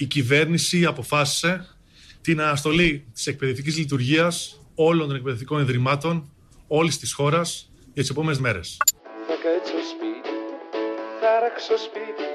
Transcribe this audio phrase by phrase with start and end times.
[0.00, 1.66] η κυβέρνηση αποφάσισε
[2.20, 6.30] την αναστολή της εκπαιδευτικής λειτουργίας όλων των εκπαιδευτικών ιδρυμάτων
[6.66, 8.76] όλης της χώρας για τις επόμενες μέρες.
[9.26, 10.34] Θα κάτσω σπίτι,
[11.20, 12.26] θα ράξω σπίτι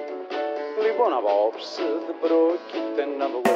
[0.86, 3.55] Λοιπόν απόψε δεν πρόκειται να βγω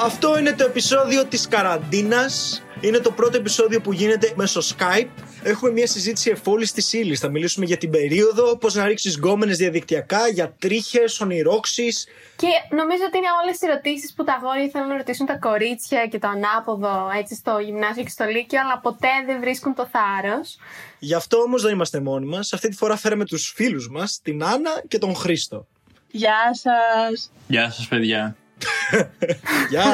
[0.00, 2.62] Αυτό είναι το επεισόδιο της καραντίνας.
[2.80, 5.08] Είναι το πρώτο επεισόδιο που γίνεται μέσω Skype.
[5.42, 7.16] Έχουμε μια συζήτηση εφόλης της ύλη.
[7.16, 12.06] Θα μιλήσουμε για την περίοδο, πώς να ρίξεις γκόμενες διαδικτυακά, για τρίχες, ονειρόξεις.
[12.36, 12.46] Και
[12.76, 16.18] νομίζω ότι είναι όλες οι ερωτήσεις που τα αγόρια θέλουν να ρωτήσουν τα κορίτσια και
[16.18, 20.56] το ανάποδο έτσι στο γυμνάσιο και στο λύκειο, αλλά ποτέ δεν βρίσκουν το θάρρος.
[20.98, 22.52] Γι' αυτό όμως δεν είμαστε μόνοι μας.
[22.52, 25.66] Αυτή τη φορά φέραμε τους φίλους μας, την Άννα και τον Χρήστο.
[26.10, 27.30] Γεια σας.
[27.48, 28.36] Γεια σας παιδιά.
[29.72, 29.84] Γεια!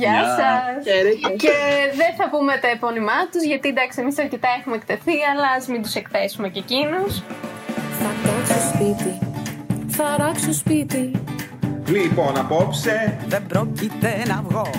[0.00, 0.84] Γεια σας.
[0.84, 1.28] Χαίρετε.
[1.36, 1.54] Και
[2.00, 5.82] δεν θα πούμε τα επώνυμά τους, γιατί εντάξει, εμείς αρκετά έχουμε εκτεθεί, αλλά ας μην
[5.82, 7.22] τους εκθέσουμε και εκείνους.
[8.00, 9.18] Θα κάτσω σπίτι,
[9.88, 11.10] θα ράξω σπίτι
[11.90, 14.70] Λοιπόν, απόψε Δεν πρόκειται να βγω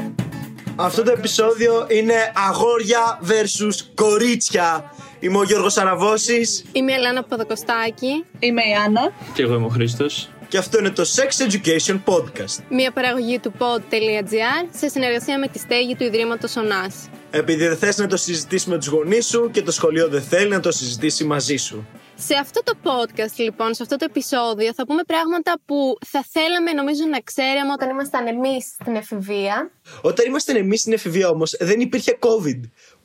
[0.75, 2.13] Αυτό το επεισόδιο είναι
[2.49, 4.93] αγόρια versus κορίτσια.
[5.19, 9.11] Είμαι ο Γιώργος Αραβώσης Είμαι η Ελένα Παπαδοκοστάκη, Είμαι η Άννα.
[9.33, 10.29] Και εγώ είμαι ο Χρήστος.
[10.51, 12.63] Και αυτό είναι το Sex Education Podcast.
[12.69, 17.09] μια παραγωγή του pod.gr σε συνεργασία με τη στέγη του Ιδρύματος ΟΝΑΣ.
[17.31, 20.49] Επειδή δεν θες να το συζητήσεις με τους γονείς σου και το σχολείο δεν θέλει
[20.49, 21.87] να το συζητήσει μαζί σου.
[22.15, 26.71] Σε αυτό το podcast, λοιπόν, σε αυτό το επεισόδιο, θα πούμε πράγματα που θα θέλαμε
[26.71, 29.71] νομίζω να ξέραμε όταν ήμασταν εμείς στην εφηβεία.
[30.01, 32.61] Όταν ήμασταν εμείς στην εφηβεία όμως δεν υπήρχε COVID.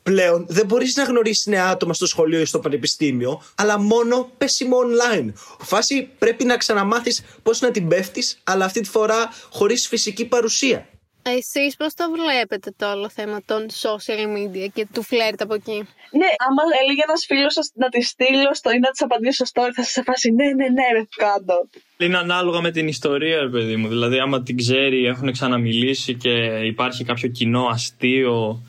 [0.07, 4.77] Πλέον δεν μπορείς να γνωρίσεις νέα άτομα στο σχολείο ή στο πανεπιστήμιο, αλλά μόνο πέσιμο
[4.77, 5.33] online.
[5.59, 10.87] Φάση πρέπει να ξαναμάθεις πώς να την πέφτεις, αλλά αυτή τη φορά χωρίς φυσική παρουσία.
[11.21, 15.77] Εσείς πώς το βλέπετε το όλο θέμα των social media και του φλερτ από εκεί;
[16.11, 19.61] Ναι, άμα έλεγε ένας φίλος σας να τη στείλω στο ή να της απαντήσω στο
[19.61, 21.69] story, θα σας φάσει ναι, ναι, ναι, ρε, κάτω.
[21.97, 23.87] Είναι ανάλογα με την ιστορία, ρε παιδί μου.
[23.87, 26.29] Δηλαδή, άμα την ξέρει, έχουν ξαναμιλήσει και
[26.65, 28.61] υπάρχει κάποιο κοινό αστείο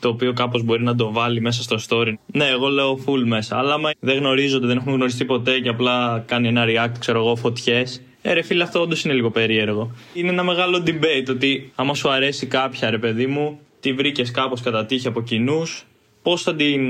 [0.00, 2.12] το οποίο κάπως μπορεί να το βάλει μέσα στο story.
[2.26, 3.58] Ναι, εγώ λέω full μέσα.
[3.58, 7.36] Αλλά άμα δεν γνωρίζονται, δεν έχουν γνωριστεί ποτέ και απλά κάνει ένα react, ξέρω εγώ,
[7.36, 8.02] φωτιές.
[8.22, 9.90] Ε, ρε φίλε, αυτό όντως είναι λίγο περίεργο.
[10.14, 14.60] Είναι ένα μεγάλο debate ότι άμα σου αρέσει κάποια, ρε παιδί μου, τη βρήκες κάπως
[14.60, 15.86] κατά τύχη από κοινούς,
[16.22, 16.80] πώς θα την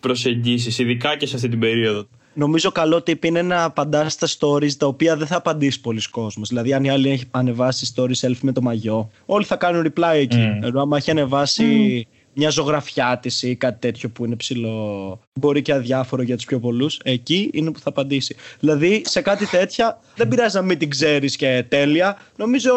[0.00, 2.06] προσεγγίσεις, ειδικά και σε αυτή την περίοδο.
[2.38, 6.48] Νομίζω καλό tip είναι να απαντάς στα stories τα οποία δεν θα απαντήσει πολλοί κόσμος.
[6.48, 10.14] Δηλαδή, αν η άλλη έχει ανεβάσει story selfie με το μαγιό, όλοι θα κάνουν reply
[10.14, 10.36] εκεί.
[10.38, 10.66] Mm.
[10.66, 12.06] Ενώ άμα έχει ανεβάσει
[12.36, 16.58] μια ζωγραφιά της ή κάτι τέτοιο που είναι ψηλό, μπορεί και αδιάφορο για τους πιο
[16.58, 18.36] πολλούς, εκεί είναι που θα απαντήσει.
[18.60, 22.18] Δηλαδή, σε κάτι τέτοια δεν πειράζει να μην την ξέρεις και τέλεια.
[22.36, 22.72] Νομίζω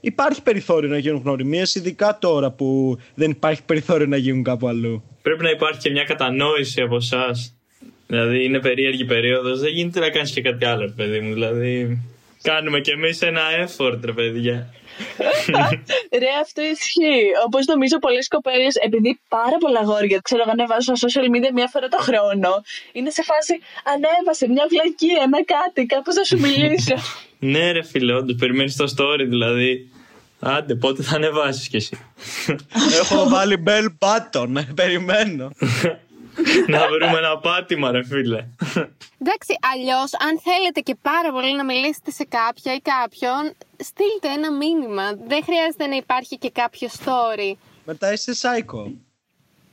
[0.00, 5.02] υπάρχει περιθώριο να γίνουν γνωριμίες, ειδικά τώρα που δεν υπάρχει περιθώριο να γίνουν κάπου αλλού.
[5.22, 7.54] Πρέπει να υπάρχει και μια κατανόηση από εσάς.
[8.06, 9.60] Δηλαδή, είναι περίεργη περίοδος.
[9.60, 11.32] Δεν γίνεται να κάνεις και κάτι άλλο, ρε παιδί μου.
[11.32, 12.00] Δηλαδή,
[12.42, 14.74] κάνουμε κι εμείς ένα effort, ρε παιδιά.
[16.20, 17.24] Ρε, αυτό ισχύει.
[17.46, 21.68] Όπως νομίζω πολλές κοπέλες, επειδή πάρα πολλά αγόρια, ξέρω εγώ, ανεβάζουν στα social media μία
[21.72, 22.50] φορά το χρόνο,
[22.92, 23.54] είναι σε φάση
[23.92, 26.94] ανέβασε μια βλακία, ένα κάτι, κάπως να σου μιλήσω.
[27.52, 29.90] ναι, ρε φίλε, όντως περιμένεις το story, δηλαδή.
[30.42, 31.98] Άντε, πότε θα ανεβάσεις κι εσύ.
[33.00, 35.50] Έχω βάλει bell button, περιμένω.
[36.66, 38.46] να βρούμε ένα πάτημα, ρε φίλε.
[39.22, 44.52] Εντάξει, αλλιώς, αν θέλετε και πάρα πολύ να μιλήσετε σε κάποια ή κάποιον, στείλτε ένα
[44.52, 45.14] μήνυμα.
[45.26, 47.52] Δεν χρειάζεται να υπάρχει και κάποιο story.
[47.84, 48.92] Μετά είσαι psycho.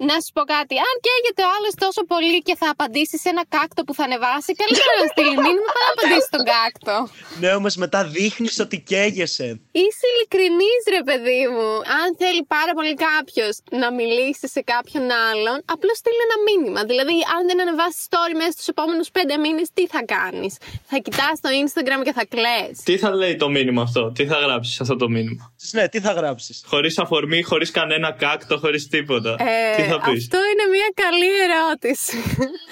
[0.10, 0.76] Να σου πω κάτι.
[0.88, 4.52] Αν καίγεται ο άλλος τόσο πολύ και θα απαντήσει σε ένα κάκτο που θα ανεβάσει,
[4.62, 6.96] καλύτερα να στείλει μήνυμα παρά να απαντήσει στον κάκτο.
[7.42, 9.48] Ναι, όμως μετά δείχνεις ότι καίγεσαι.
[9.82, 11.70] Είσαι ειλικρινής, ρε παιδί μου.
[12.00, 16.82] Αν θέλει πάρα πολύ κάποιος να μιλήσει σε κάποιον άλλον, απλώς στείλει ένα μήνυμα.
[16.92, 20.54] Δηλαδή, αν δεν ανεβάσεις story μέσα στους επόμενους πέντε μήνες, τι θα κάνεις;
[20.90, 22.60] Θα κοιτάς το Instagram και θα κλε.
[22.88, 26.12] Τι θα λέει το μήνυμα αυτό, τι θα γράψεις αυτό το μήνυμα; Ναι, τι θα
[26.20, 29.36] γράψεις; Χωρίς αφορμή, χωρίς κανένα κάκτο, χωρίς τίποτα.
[29.78, 30.22] τι θα πεις.
[30.22, 32.16] Ε, Αυτό είναι μια καλή ερώτηση.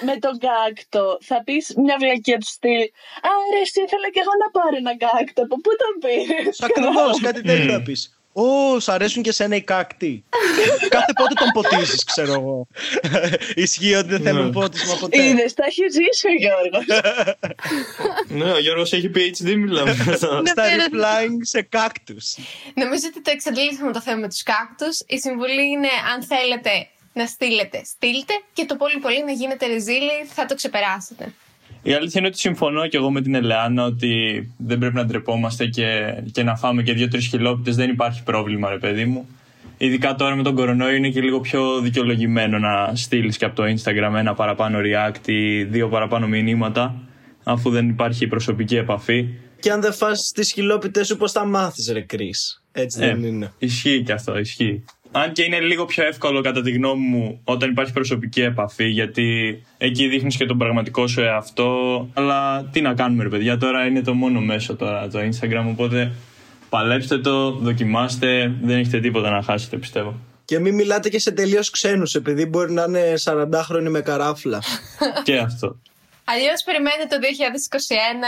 [0.08, 2.82] με τον κάκτο θα πεις μια βλακία του στυλ.
[3.28, 5.40] Α, ρε, εσύ ήθελα και εγώ να πάρω ένα κάκτο.
[5.46, 8.00] Από πού τον πήρες; Ακριβώς, κάτι τέτοιο θα πεις.
[8.38, 10.24] Ω, σ' αρέσουν και σένα οι κάκτοι.
[10.88, 12.66] Κάθε πότε τον ποτίζεις, ξέρω εγώ.
[13.54, 15.22] Ισχύει ότι δεν θέλουν πότισμα ποτέ.
[15.22, 16.84] Είδε, τα έχει ζήσει ο Γιώργος.
[18.28, 19.94] ναι, ο Γιώργος έχει PhD, μιλάμε.
[20.46, 22.36] Στα replying σε κάκτους.
[22.74, 25.00] Νομίζω ότι το εξαντλήσαμε το θέμα με τους κάκτους.
[25.06, 26.70] Η συμβουλή είναι αν θέλετε
[27.16, 31.32] να στείλετε, στείλτε και το πολύ πολύ να γίνετε ρεζίλοι, θα το ξεπεράσετε.
[31.82, 34.12] Η αλήθεια είναι ότι συμφωνώ και εγώ με την Ελεάνα ότι
[34.56, 37.76] δεν πρέπει να ντρεπόμαστε και, και να φάμε και δύο-τρεις χιλόπιτες.
[37.76, 39.28] Δεν υπάρχει πρόβλημα, ρε παιδί μου.
[39.78, 43.62] Ειδικά τώρα με τον κορονοϊό είναι και λίγο πιο δικαιολογημένο να στείλεις και από το
[43.64, 46.94] Instagram ένα παραπάνω react ή δύο παραπάνω μηνύματα,
[47.44, 49.28] αφού δεν υπάρχει προσωπική επαφή.
[49.60, 53.26] Και αν δεν φας τις χιλόπιτες σου, πώς θα μάθεις ρε Κρίς; Έτσι δεν Ε,
[53.26, 53.52] είναι.
[53.58, 54.84] Ισχύει και αυτό, ισχύει.
[55.12, 59.62] Αν και είναι λίγο πιο εύκολο κατά τη γνώμη μου όταν υπάρχει προσωπική επαφή, γιατί
[59.78, 62.08] εκεί δείχνεις και τον πραγματικό σου εαυτό.
[62.14, 65.64] Αλλά τι να κάνουμε, ρε παιδιά, τώρα είναι το μόνο μέσο τώρα το Instagram.
[65.68, 66.12] Οπότε
[66.68, 70.20] παλέψτε το, δοκιμάστε, δεν έχετε τίποτα να χάσετε, πιστεύω.
[70.44, 74.62] Και μην μιλάτε και σε τελείως ξένους, επειδή μπορεί να είναι 40χρονοι με καράφλα.
[75.24, 75.80] και αυτό.
[76.24, 77.16] Αλλιώς περιμένετε το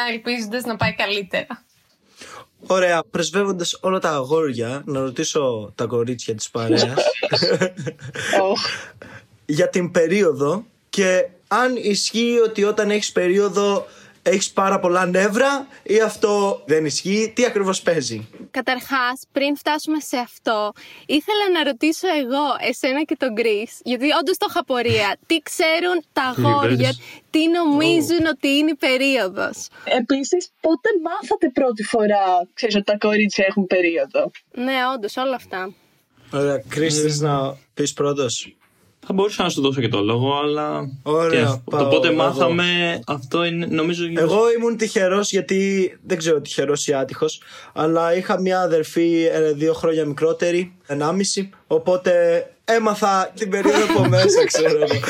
[0.08, 1.46] 2021 ελπίζοντας να πάει καλύτερα.
[2.66, 6.82] Ωραία, πρεσβεύοντας όλα τα αγόρια, να ρωτήσω τα κορίτσια της παρέας
[8.50, 8.60] Οχ.
[9.46, 13.87] για την περίοδο και αν ισχύει ότι όταν έχεις περίοδο
[14.28, 20.16] έχεις πάρα πολλά νεύρα ή αυτό δεν ισχύει, τι ακριβώς παίζει; Καταρχάς, πριν φτάσουμε σε
[20.16, 20.72] αυτό,
[21.06, 25.16] ήθελα να ρωτήσω εγώ, εσένα και τον Γκρι, γιατί όντως το είχα πορεία.
[25.26, 27.00] Τι ξέρουν τα αγόρια, Λιβέρες.
[27.30, 29.69] τι νομίζουν ότι είναι η περίοδος.
[29.84, 35.72] Επίσης, πότε μάθατε πρώτη φορά, ξέρεις, ότι τα κορίτσια έχουν περίοδο; Ναι, όντως, όλα αυτά.
[36.32, 38.56] Ωραία, Chris, θες να πεις πρώτος.
[39.10, 40.90] Θα μπορούσα να σου δώσω και το λόγο, αλλά.
[41.02, 42.16] Ωραία, τι να- πάω το πότε εγώ.
[42.16, 44.05] μάθαμε, αυτό είναι, νομίζω.
[44.16, 47.40] Εγώ ήμουν τυχερός γιατί δεν ξέρω τυχερός ή άτυχος
[47.72, 52.12] αλλά είχα μια αδερφή ε, δύο χρόνια μικρότερη, ενάμιση οπότε
[52.64, 55.00] έμαθα την περίοδο από μέσα ξέρω εγώ.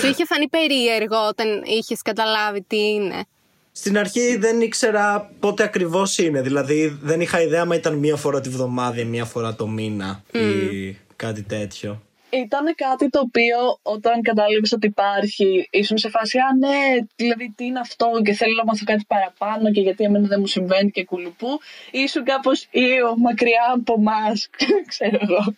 [0.00, 3.24] Σου είχε φανεί περίεργο όταν είχες καταλάβει τι είναι;
[3.72, 8.40] Στην αρχή δεν ήξερα πότε ακριβώς είναι δηλαδή δεν είχα ιδέα αν ήταν μία φορά
[8.40, 12.02] τη βδομάδα ή μία φορά το μήνα ή κάτι τέτοιο.
[12.36, 17.64] Ήταν κάτι το οποίο όταν κατάλαβες ότι υπάρχει, ήσουν σε φάση, α ναι, δηλαδή τι
[17.64, 21.04] είναι αυτό και θέλω να μάθω κάτι παραπάνω και γιατί εμένα δεν μου συμβαίνει και
[21.04, 21.48] κουλουπού.
[21.90, 24.48] Ήσουν κάπως ήω, μακριά από εμάς,
[24.92, 25.54] ξέρω εγώ.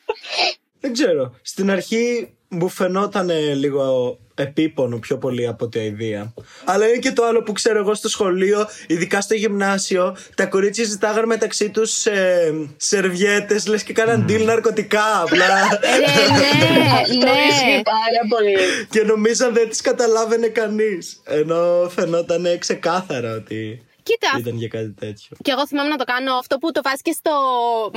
[0.80, 1.34] Δεν ξέρω.
[1.42, 6.34] Στην αρχή μου φαινόταν λίγο επίπονο πιο πολύ από τη αηδία.
[6.64, 10.84] Αλλά είναι και το άλλο που ξέρω εγώ στο σχολείο, ειδικά στο γυμνάσιο, τα κορίτσια
[10.84, 15.78] ζητάγαν μεταξύ τους ε, σερβιέτες, λες και κάναν deal ναρκωτικά απλά.
[15.80, 17.82] Ε, ναι, Αυτό ισχύει ναι.
[17.82, 18.56] πάρα πολύ.
[18.90, 21.22] και νομίζαν δεν τις καταλάβαινε κανείς.
[21.24, 25.36] Ενώ φαινόταν ξεκάθαρα ότι Κοίτα, ήταν για κάτι τέτοιο.
[25.44, 27.34] Και εγώ θυμάμαι να το κάνω αυτό που το βάζεις και στο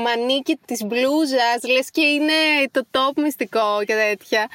[0.06, 2.39] μανίκι της μπλούζας, λες και είναι
[2.71, 4.50] το top μυστικό και τέτοια.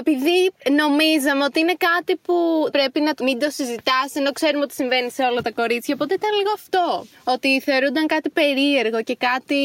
[0.00, 0.36] Επειδή
[0.82, 2.34] νομίζαμε ότι είναι κάτι που
[2.72, 5.94] πρέπει να μην το συζητάς, ενώ ξέρουμε ότι συμβαίνει σε όλα τα κορίτσια.
[5.94, 7.06] Οπότε ήταν λίγο αυτό.
[7.24, 9.62] Ότι θεωρούνταν κάτι περίεργο και κάτι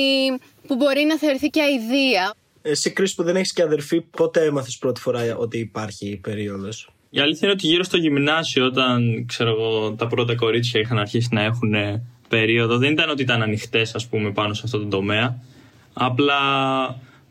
[0.68, 2.34] που μπορεί να θεωρηθεί και αηδία.
[2.62, 7.20] Εσύ, Κρις, που δεν έχεις και αδερφή, πότε έμαθες πρώτη φορά ότι υπάρχει περίοδος; Η
[7.20, 11.42] αλήθεια είναι ότι γύρω στο γυμνάσιο, όταν ξέρω εγώ, τα πρώτα κορίτσια είχαν αρχίσει να
[11.42, 11.74] έχουν
[12.28, 15.38] περίοδο, δεν ήταν ότι ήταν ανοιχτές, ας πούμε, πάνω σε αυτό το τομέα.
[15.94, 16.36] Απλά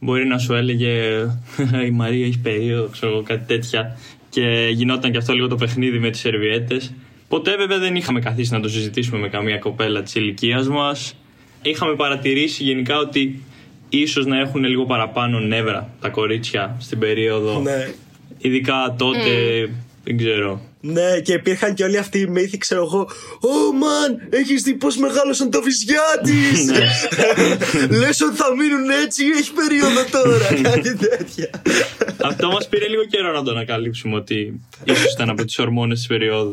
[0.00, 0.92] μπορεί να σου έλεγε
[1.86, 3.98] Η Μαρία έχει περίοδο, ξέρω εγώ, κάτι τέτοια.
[4.30, 6.92] Και γινόταν και αυτό λίγο το παιχνίδι με τις σερβιέτες.
[7.28, 11.14] Ποτέ βέβαια δεν είχαμε καθίσει να το συζητήσουμε με καμία κοπέλα της ηλικίας μας.
[11.62, 13.42] Είχαμε παρατηρήσει γενικά ότι
[13.88, 17.60] ίσως να έχουν λίγο παραπάνω νεύρα τα κορίτσια στην περίοδο.
[17.60, 17.94] Ναι.
[18.42, 19.68] Ειδικά τότε,
[20.04, 20.60] δεν ξέρω.
[20.84, 23.00] Ναι, και υπήρχαν και όλοι αυτοί οι μύθοι, ξέρω εγώ.
[23.40, 26.70] Ω, μαν, έχεις δει πώς μεγάλωσαν τα βυζιά της!
[28.00, 30.46] Λες ότι θα μείνουν έτσι, έχει περίοδο τώρα.
[30.70, 31.50] Κάτι τέτοια.
[32.22, 36.06] Αυτό μας πήρε λίγο καιρό να το ανακαλύψουμε ότι ίσως ήταν από τις ορμόνες της
[36.06, 36.50] περίοδου.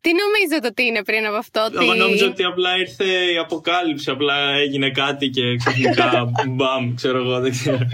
[0.00, 1.84] Τι νομίζετε ότι είναι πριν από αυτό, ότι...
[1.84, 7.40] Εγώ νόμιζα ότι απλά ήρθε η αποκάλυψη, απλά έγινε κάτι και ξαφνικά μπαμ, ξέρω εγώ,
[7.40, 7.88] δεν ξέρω.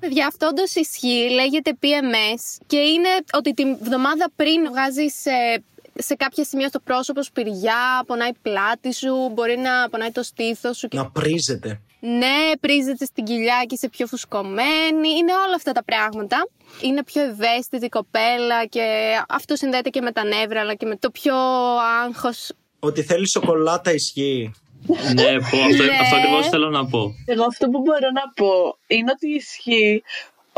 [0.00, 1.28] Παιδιά, αυτό όντως ισχύει.
[1.34, 5.62] Λέγεται PMS και είναι ότι τη βδομάδα πριν βγάζει σε,
[5.94, 10.76] σε κάποια σημεία στο πρόσωπο σπηριά, πονάει η πλάτη σου, μπορεί να πονάει το στήθος
[10.78, 10.88] σου.
[10.88, 10.96] Και...
[10.96, 11.80] Να πρίζεται.
[12.00, 15.08] Ναι, πρίζεται στην κοιλιά και είσαι πιο φουσκωμένη.
[15.18, 16.48] Είναι όλα αυτά τα πράγματα.
[16.82, 18.84] Είναι πιο ευαίσθητη η κοπέλα και
[19.28, 21.34] αυτό συνδέεται και με τα νεύρα αλλά και με το πιο
[22.04, 22.52] άγχος.
[22.78, 24.52] Ότι θέλεις σοκολάτα ισχύει.
[25.14, 25.98] ναι, πω, αυτό, Ναι.
[26.00, 27.14] αυτό ακριβώς θέλω να πω.
[27.26, 30.02] Εγώ αυτό που μπορώ να πω είναι ότι ισχύει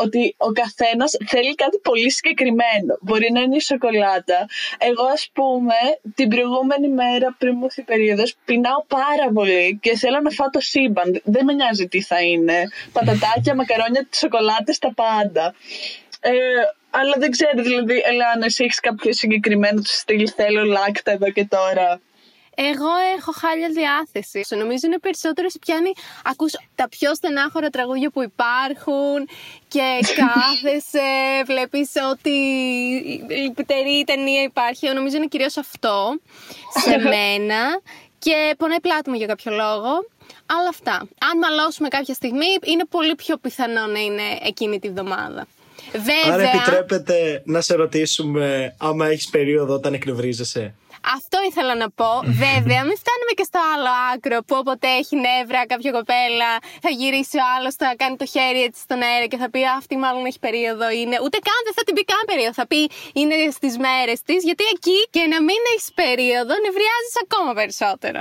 [0.05, 2.93] ότι ο καθένας θέλει κάτι πολύ συγκεκριμένο.
[3.01, 4.39] Μπορεί να είναι η σοκολάτα.
[4.79, 5.79] Εγώ, ας πούμε,
[6.15, 10.51] την προηγούμενη μέρα πριν μου έρθει η περίοδος, πεινάω πάρα πολύ και θέλω να φάω
[10.51, 11.21] το σύμπαν.
[11.25, 12.59] Δεν με νοιάζει τι θα είναι.
[12.93, 15.55] Πατατάκια, μακαρόνια, σοκολάτες, τα πάντα.
[16.21, 16.33] Ε,
[16.91, 21.31] αλλά δεν ξέρω, δηλαδή, έλα, αν εσύ έχεις κάποιο συγκεκριμένο του στυλ, θέλω λάκτα εδώ
[21.31, 22.01] και τώρα.
[22.55, 24.45] Εγώ έχω χάλια διάθεση.
[24.45, 25.93] Σε νομίζω είναι περισσότερος σε πιάνει.
[26.25, 29.29] Ακούς τα πιο στενάχωρα τραγούδια που υπάρχουν
[29.69, 31.09] και κάθεσαι,
[31.47, 32.31] βλέπεις ότι
[33.29, 34.87] λυπητερή ταινία υπάρχει.
[34.87, 36.21] Εγώ νομίζω είναι κυρίως αυτό
[36.85, 37.81] σε μένα.
[38.19, 39.91] Και πονάει η πλάτη μου για κάποιο λόγο.
[40.47, 40.93] Αλλά αυτά.
[41.31, 45.47] Αν μαλώσουμε κάποια στιγμή, είναι πολύ πιο πιθανό να είναι εκείνη τη βδομάδα.
[45.93, 50.75] Βέβαια, Άρα επιτρέπεται να σε ρωτήσουμε άμα έχεις περίοδο όταν εκνευρίζεσαι;
[51.17, 52.13] Αυτό ήθελα να πω.
[52.45, 56.51] Βέβαια, μην φτάνουμε και στο άλλο άκρο που όποτε έχει νεύρα κάποια κοπέλα
[56.85, 59.73] θα γυρίσει ο άλλος, θα κάνει το χέρι έτσι στον αέρα και θα πει «Α,
[59.81, 60.87] Αυτή μάλλον έχει περίοδο.
[60.99, 61.17] Είναι.
[61.25, 62.53] Ούτε καν δεν θα την πει καν περίοδο.
[62.61, 62.81] Θα πει
[63.21, 64.41] Είναι στις μέρες της.
[64.49, 68.21] Γιατί εκεί και να μην έχεις περίοδο, νευριάζεις ακόμα περισσότερο.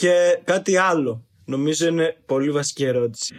[0.00, 0.14] Και
[0.44, 1.12] κάτι άλλο,
[1.44, 3.34] νομίζω είναι πολύ βασική ερώτηση.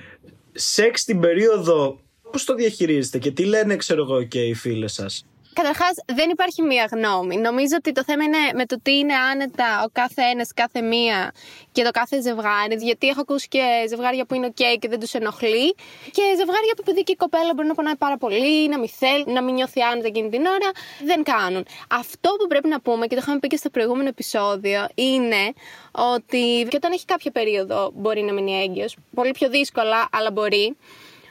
[0.51, 2.00] Σεξ την περίοδο,
[2.32, 5.25] πώς το διαχειρίζετε και τι λένε ξέρω εγώ και οι φίλες σας;
[5.62, 7.38] Καταρχάς, δεν υπάρχει μία γνώμη.
[7.38, 11.34] Νομίζω ότι το θέμα είναι με το τι είναι άνετα ο κάθε ένας, κάθε μία
[11.72, 12.75] και το κάθε ζευγάρι.
[12.80, 15.75] Γιατί έχω ακούσει και ζευγάρια που είναι OK και δεν τους ενοχλεί.
[16.12, 19.24] Και ζευγάρια που επειδή και η κοπέλα μπορεί να πονάει πάρα πολύ, να μην θέλει,
[19.28, 20.70] να μην νιώθει άνετα εκείνη την ώρα,
[21.04, 21.66] δεν κάνουν.
[21.89, 25.54] Αυτό που πρέπει να πούμε και το είχαμε πει και στο προηγούμενο επεισόδιο είναι
[25.92, 28.96] ότι και όταν έχει κάποια περίοδο μπορεί να μείνει έγκυος.
[29.16, 30.75] Πολύ πιο δύσκολα, αλλά μπορεί.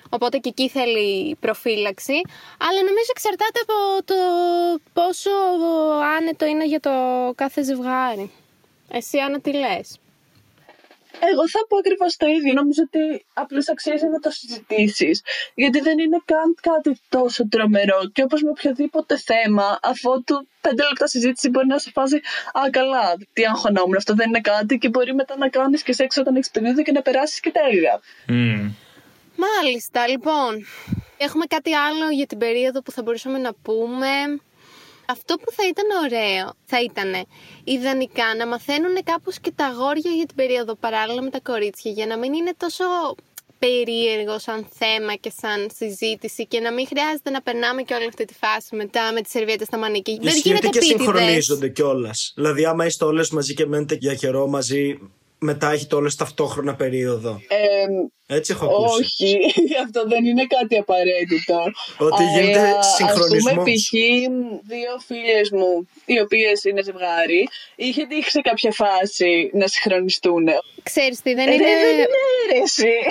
[0.09, 2.21] Οπότε και εκεί θέλει προφύλαξη.
[2.59, 4.15] Αλλά νομίζω εξαρτάται από το
[4.93, 5.31] πόσο
[6.19, 6.91] άνετο είναι για το
[7.35, 8.31] κάθε ζευγάρι.
[8.91, 9.99] Εσύ, Άννα, τι λες;
[11.21, 12.53] Εγώ θα πω ακριβώς το ίδιο.
[12.53, 15.23] Νομίζω ότι απλώς αξίζει να το συζητήσεις.
[15.55, 18.01] Γιατί δεν είναι καν κάτι τόσο τρομερό.
[18.13, 22.17] Και όπως με οποιοδήποτε θέμα, αφού του πέντε λεπτά συζήτηση μπορεί να σε φάσει
[22.53, 23.97] Α, καλά, τι αγχωνόμουν.
[23.97, 24.79] Αυτό δεν είναι κάτι.
[24.79, 28.01] Και μπορεί μετά να κάνεις και σεξ όταν έχεις περίοδο και να περάσεις και τέλεια.
[28.27, 28.71] Μμμ.
[29.47, 30.67] Μάλιστα, λοιπόν.
[31.17, 34.09] Έχουμε κάτι άλλο για την περίοδο που θα μπορούσαμε να πούμε.
[35.11, 37.27] Αυτό που θα ήταν ωραίο θα ήταν
[37.65, 42.07] ιδανικά να μαθαίνουν κάπως και τα αγόρια για την περίοδο παράλληλα με τα κορίτσια για
[42.07, 42.85] να μην είναι τόσο
[43.59, 48.25] περίεργος σαν θέμα και σαν συζήτηση και να μην χρειάζεται να περνάμε και όλη αυτή
[48.25, 50.17] τη φάση μετά με τις σερβιέτες στα μανίκια.
[50.21, 51.07] Δεν Ισχύει γίνεται ότι και επίτηδες.
[51.15, 52.33] συγχρονίζονται κιόλας.
[52.35, 54.99] Δηλαδή, άμα είστε όλες μαζί και μένετε για καιρό μαζί,
[55.39, 57.41] μετά έχετε όλες ταυτόχρονα περίοδο.
[57.49, 59.03] Ε, Έτσι έχω ακούσει.
[59.03, 59.39] όχι,
[59.85, 61.63] αυτό δεν είναι κάτι απαραίτητο.
[61.99, 63.47] Ότι γίνεται Αλλά, συγχρονισμός.
[63.47, 63.91] Ας πούμε, π.χ.
[64.69, 70.45] δύο φίλες μου, οι οποίες είναι ζευγάρι, είχε τύχει σε κάποια φάση να συγχρονιστούν.
[70.83, 71.65] Ξέρεις τι, δεν Ε, είναι...
[71.65, 72.07] δεν είναι
[72.55, 72.93] αίρεση.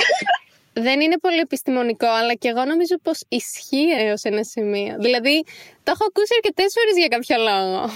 [0.79, 4.95] Δεν είναι πολύ επιστημονικό, αλλά και εγώ νομίζω πως ισχύει έως ένα σημείο.
[4.99, 5.43] Δηλαδή,
[5.83, 7.89] το έχω ακούσει αρκετές φορές για κάποιο λόγο.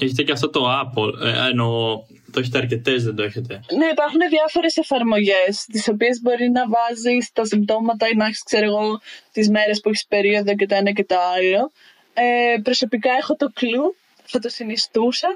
[0.00, 1.12] Έχετε και αυτό το Apple.
[1.26, 2.02] Ε, εννοώ,
[2.32, 7.32] το έχετε αρκετές, δεν το έχετε; Ναι, υπάρχουν διάφορες εφαρμογές τις οποίες μπορεί να βάζεις
[7.32, 9.00] τα συμπτώματα ή να έχεις, ξέρω εγώ,
[9.32, 11.72] τις μέρες που έχεις περίοδο και το ένα και το άλλο.
[12.14, 13.94] Ε, προσωπικά έχω το κλου,
[14.30, 15.28] θα το συνιστούσα.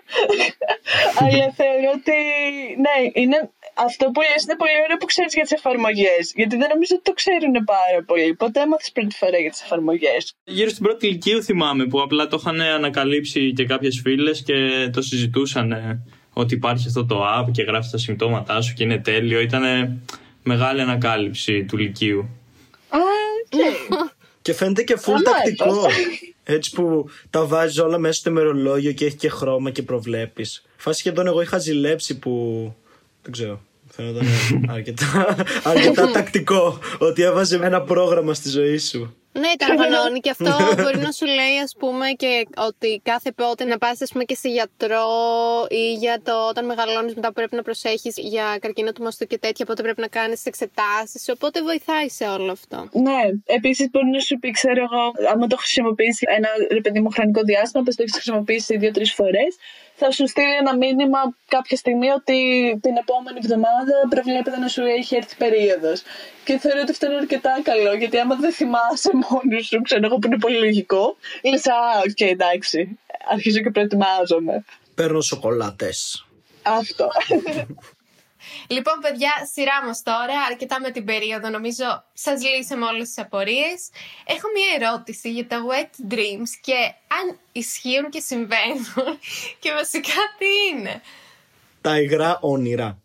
[1.21, 2.19] Αλλά θεωρώ ότι,
[2.85, 6.33] ναι, είναι, αυτό που λες είναι πολύ ωραίο που ξέρεις για τις εφαρμογές.
[6.35, 8.35] Γιατί δεν νομίζω ότι το ξέρουν πάρα πολύ.
[8.35, 10.35] Ποτέ έμαθες πρώτη φορά για τις εφαρμογές.
[10.45, 15.03] Γύρω στην πρώτη λυκείου θυμάμαι που απλά το είχαν ανακαλύψει και κάποιες φίλες και το
[15.03, 19.41] συζητούσαν ε, ότι υπάρχει αυτό το app και γράφεις τα συμπτώματά σου και είναι τέλειο.
[19.41, 19.63] Ήταν
[20.43, 22.21] μεγάλη ανακάλυψη του λυκείου.
[22.89, 22.99] Α,
[23.45, 23.61] οκ.
[24.43, 25.67] Και φαίνεται και full Καλά τακτικό.
[25.79, 25.89] είπα.
[26.45, 30.65] Έτσι που τα βάζεις όλα μέσα στο ημερολόγιο και έχει και χρώμα και προβλέπεις.
[30.77, 32.75] Φάση σχεδόν εγώ είχα ζηλέψει που.
[33.23, 33.61] Δεν ξέρω.
[33.89, 34.27] Φαίνονταν
[34.75, 39.17] αρκετά, αρκετά τακτικό ότι έβαζε ένα πρόγραμμα στη ζωή σου.
[39.33, 40.51] Ναι, τα οργανώνει και αυτό
[40.83, 44.35] μπορεί να σου λέει, ας πούμε, και ότι κάθε πότε να πας, ας πούμε, και
[44.35, 45.07] σε γιατρό
[45.69, 49.39] ή για το όταν μεγαλώνεις μετά που πρέπει να προσέχεις για καρκίνο του μαστού και
[49.39, 51.29] τέτοια, πότε πρέπει να κάνεις εξετάσεις.
[51.29, 52.89] Οπότε βοηθάει σε όλο αυτό.
[52.93, 57.11] Ναι, επίσης μπορεί να σου πει, ξέρω εγώ, άμα το χρησιμοποιήσει ένα ρε παιδί μου
[57.11, 59.57] χρονικό διάστημα, πες το έχεις χρησιμοποιήσει δύο-τρει φορές,
[60.03, 61.19] θα σου στείλει ένα μήνυμα
[61.49, 62.39] κάποια στιγμή ότι
[62.83, 66.03] την επόμενη εβδομάδα προβλέπεται να σου έχει έρθει περίοδος.
[66.45, 70.17] Και θεωρώ ότι αυτό είναι αρκετά καλό, γιατί άμα δεν θυμάσαι μόνο σου, ξέρω εγώ
[70.19, 71.75] που είναι πολύ λογικό, λες, Α,
[72.09, 72.99] οκ, εντάξει,
[73.33, 74.65] αρχίζω και προετοιμάζομαι.
[74.95, 76.27] Παίρνω σοκολάτες.
[76.63, 77.09] Αυτό.
[78.67, 81.49] Λοιπόν, παιδιά, σειρά μας τώρα, αρκετά με την περίοδο.
[81.49, 83.91] Νομίζω σας λύσαμε όλες τις απορίες.
[84.27, 86.79] Έχω μία ερώτηση για τα wet dreams και
[87.19, 89.19] αν ισχύουν και συμβαίνουν.
[89.63, 91.03] Και βασικά τι είναι;
[91.81, 92.99] Τα υγρά όνειρα.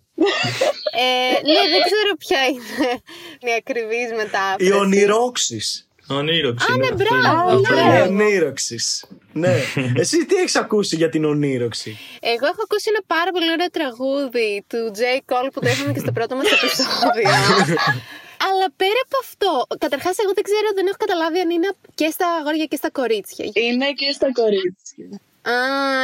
[0.92, 4.66] Ε, ναι, δεν ξέρω ποια είναι η ακριβής μετάφραση.
[4.66, 5.87] Οι ονειρόξεις.
[6.08, 6.70] Ονείροξης.
[6.70, 7.68] Α, ναι, αυτός μπράβο, είναι.
[7.68, 7.90] Αυτό μπράβο.
[7.90, 7.98] είναι.
[7.98, 9.06] Οι ονείροξης.
[9.34, 9.56] ναι.
[10.02, 14.66] Εσύ τι έχεις ακούσει για την ονείροξη; Εγώ έχω ακούσει ένα πάρα πολύ ωραίο τραγούδι
[14.72, 15.02] του J.
[15.30, 17.30] Cole που το είχαμε και στο πρώτο μας επεισόδιο.
[18.48, 19.52] Αλλά πέρα από αυτό,
[19.84, 23.46] καταρχάς, εγώ δεν ξέρω, δεν έχω καταλάβει αν είναι και στα αγόρια και στα κορίτσια.
[23.68, 25.08] είναι και στα κορίτσια.
[25.56, 25.56] Α,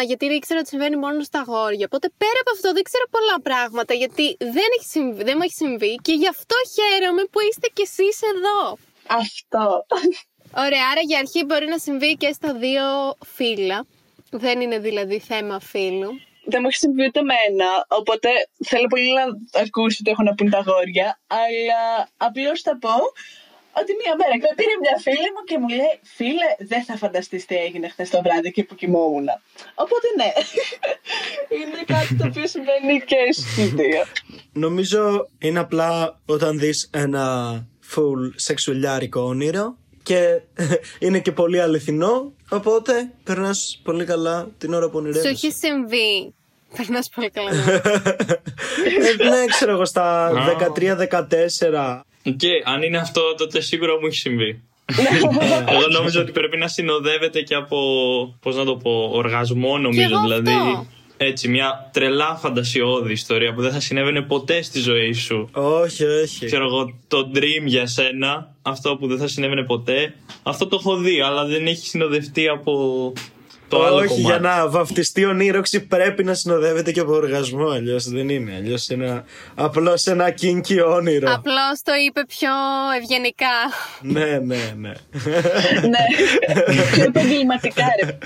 [0.10, 1.86] γιατί ήξερα ότι συμβαίνει μόνο στα αγόρια.
[1.89, 4.25] Οπότε πέρα από αυτό δεν ξέρω πολλά πράγματα γιατί
[4.57, 8.15] δεν, έχει συμβεί, δεν μου έχει συμβεί και γι' αυτό χαίρομαι που είστε κι εσείς
[8.33, 8.60] εδώ.
[9.07, 9.86] Αυτό.
[10.55, 12.83] Ωραία, άρα για αρχή μπορεί να συμβεί και στα δύο
[13.25, 13.86] φύλλα.
[14.31, 16.10] Δεν είναι δηλαδή θέμα φίλου.
[16.45, 17.86] δεν μου έχει συμβεί ούτε εμένα.
[17.88, 18.29] Οπότε
[18.65, 19.24] θέλω πολύ να
[19.62, 21.19] ακούσω τι έχουν να πούν τα αγόρια.
[21.27, 22.95] Αλλά απλώς θα πω
[23.79, 27.45] ότι μία μέρα με πήρε μια φίλη μου και μου λέει: Φίλε, δεν θα φανταστείς
[27.45, 29.27] τι έγινε χθες το βράδυ και που κοιμόμουν.
[29.75, 30.31] Οπότε ναι.
[31.57, 34.03] είναι κάτι το οποίο συμβαίνει και στη δύο.
[34.53, 37.25] Νομίζω είναι απλά όταν δεις ένα
[37.95, 40.41] full σεξουαλιάρικο όνειρο και
[41.05, 45.27] είναι και πολύ αληθινό οπότε περνάς πολύ καλά την ώρα που Σου ονειρεύεσαι.
[45.29, 46.33] έχει συμβεί.
[46.77, 47.50] Περνάς πολύ καλά.
[49.19, 50.31] Ε, ναι, ξέρω εγώ στα
[51.09, 52.01] 13-14
[52.38, 54.62] Και αν είναι αυτό, τότε σίγουρα μου έχει συμβεί.
[55.73, 57.77] Εγώ νόμιζα ότι πρέπει να συνοδεύεται και από,
[58.41, 60.01] πώς να το πω, οργασμό νομίζω.
[60.01, 60.85] εγώ δηλαδή, αυτό.
[61.17, 65.50] Έτσι, μια τρελά φαντασιώδη ιστορία που δεν θα συνέβαινε ποτέ στη ζωή σου.
[65.53, 66.46] Όχι, όχι.
[66.46, 70.96] Ξέρω εγώ, το dream για σένα, αυτό που δεν θα συνέβαινε ποτέ, αυτό το έχω
[70.96, 73.13] δει, αλλά δεν έχει συνοδευτεί από
[73.74, 74.22] το άλλο Όχι, κομμάτι.
[74.22, 77.68] για να βαφτιστεί ονείροξη πρέπει να συνοδεύεται και από οργασμό.
[77.68, 78.53] Αλλιώς δεν είναι.
[78.56, 79.24] Αλλιώς είναι
[79.56, 81.34] απλώς ένα κίνκι όνειρο.
[81.34, 82.50] Απλώς το είπε πιο
[83.01, 83.48] ευγενικά.
[84.01, 84.92] ναι, ναι, ναι.
[85.89, 86.06] ναι.
[86.94, 88.18] Πιο επαγγελματικά, ρε.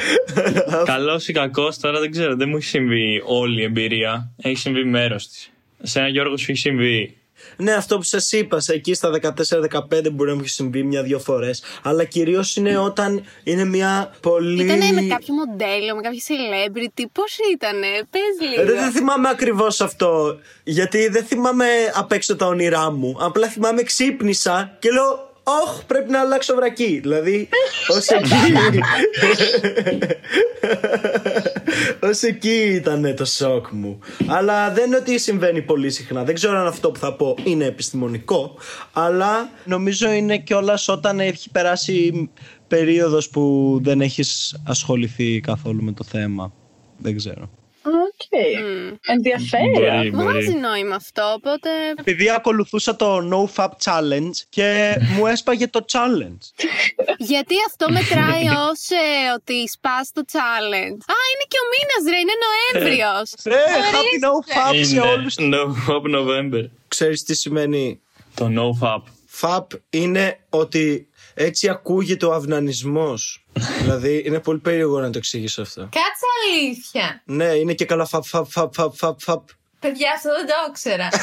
[0.85, 4.31] Καλός ή κακός, τώρα δεν ξέρω, δεν μου έχει συμβεί όλη η εμπειρία.
[4.41, 5.49] Έχει συμβεί μέρος της.
[5.81, 7.17] Σε ένα Γιώργος σου έχει συμβεί.
[7.57, 11.19] Ναι, αυτό που σας είπα, σε εκεί στα 14-15 μπορεί να μου έχει συμβεί μια-δυο
[11.19, 11.63] φορές.
[11.83, 14.63] Αλλά κυρίως είναι όταν είναι μια πολύ.
[14.63, 17.03] Ήτανε με κάποιο μοντέλο, με κάποιο celebrity.
[17.11, 18.21] Πώς ήτανε, πες
[18.57, 18.79] Ε, λίγο.
[18.81, 20.39] Δεν θυμάμαι ακριβώς αυτό.
[20.63, 23.17] Γιατί δεν θυμάμαι απ' έξω τα όνειρά μου.
[23.19, 25.25] Απλά θυμάμαι ξύπνησα και λέω.
[25.67, 26.99] Όχι, πρέπει να αλλάξω βρακί.
[27.01, 27.49] Δηλαδή,
[27.97, 28.33] ως εκεί.
[32.01, 33.99] ως εκεί ήταν το σοκ μου.
[34.27, 36.23] Αλλά δεν είναι ότι συμβαίνει πολύ συχνά.
[36.23, 38.55] Δεν ξέρω αν αυτό που θα πω είναι επιστημονικό.
[38.93, 42.29] Αλλά νομίζω είναι κιόλας όταν έχει περάσει
[42.67, 46.53] περίοδος που δεν έχεις ασχοληθεί καθόλου με το θέμα.
[46.97, 47.49] Δεν ξέρω.
[48.29, 48.97] Οκ.
[49.05, 49.71] Ενδιαφέρον.
[49.71, 50.59] Μπορεί, Μου βγάζει μπορεί.
[50.59, 51.69] νόημα αυτό, οπότε.
[51.95, 56.37] Επειδή ακολουθούσα το NoFap Challenge και μου έσπαγε το challenge.
[57.17, 58.87] Γιατί αυτό μετράει ως
[59.35, 60.99] ότι σπάς το challenge.
[61.13, 63.33] Α, είναι και ο μήνας, ρε, είναι Νοέμβριος.
[63.43, 63.55] Ε,
[63.93, 65.35] happy NoFap σε Είναι όλους.
[65.39, 66.65] NoFap November.
[66.87, 68.01] Ξέρεις τι σημαίνει
[68.35, 69.01] Το No Fap.
[69.41, 71.07] FAP είναι ότι
[71.39, 73.45] έτσι ακούγεται ο αυνανισμός.
[73.81, 75.81] δηλαδή είναι πολύ περίεργο να το εξηγήσω αυτό.
[75.81, 77.21] Κάτσε αλήθεια.
[77.25, 79.41] Ναι, είναι και καλά FAP, FAP, FAP, FAP, FAP, FAP.
[79.79, 81.07] Παιδιά, αυτό δεν το ήξερα.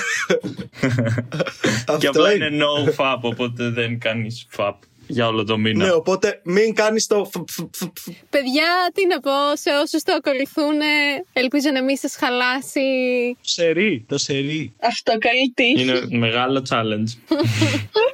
[1.84, 2.46] Και Αυτό απλά είναι.
[2.46, 4.74] είναι No Fap, οπότε δεν κάνεις Fap
[5.06, 5.84] για όλο το μήνα.
[5.84, 8.08] Ναι, οπότε μην κάνεις το φ, φ, φ, φ.
[8.30, 10.80] Παιδιά, τι να πω, σε όσους το ακολουθούν,
[11.32, 12.80] ελπίζω να μην σας χαλάσει.
[13.40, 14.72] σερί, το σερί.
[14.82, 15.82] Αυτό καλή τύχη.
[15.82, 17.36] Είναι μεγάλο challenge.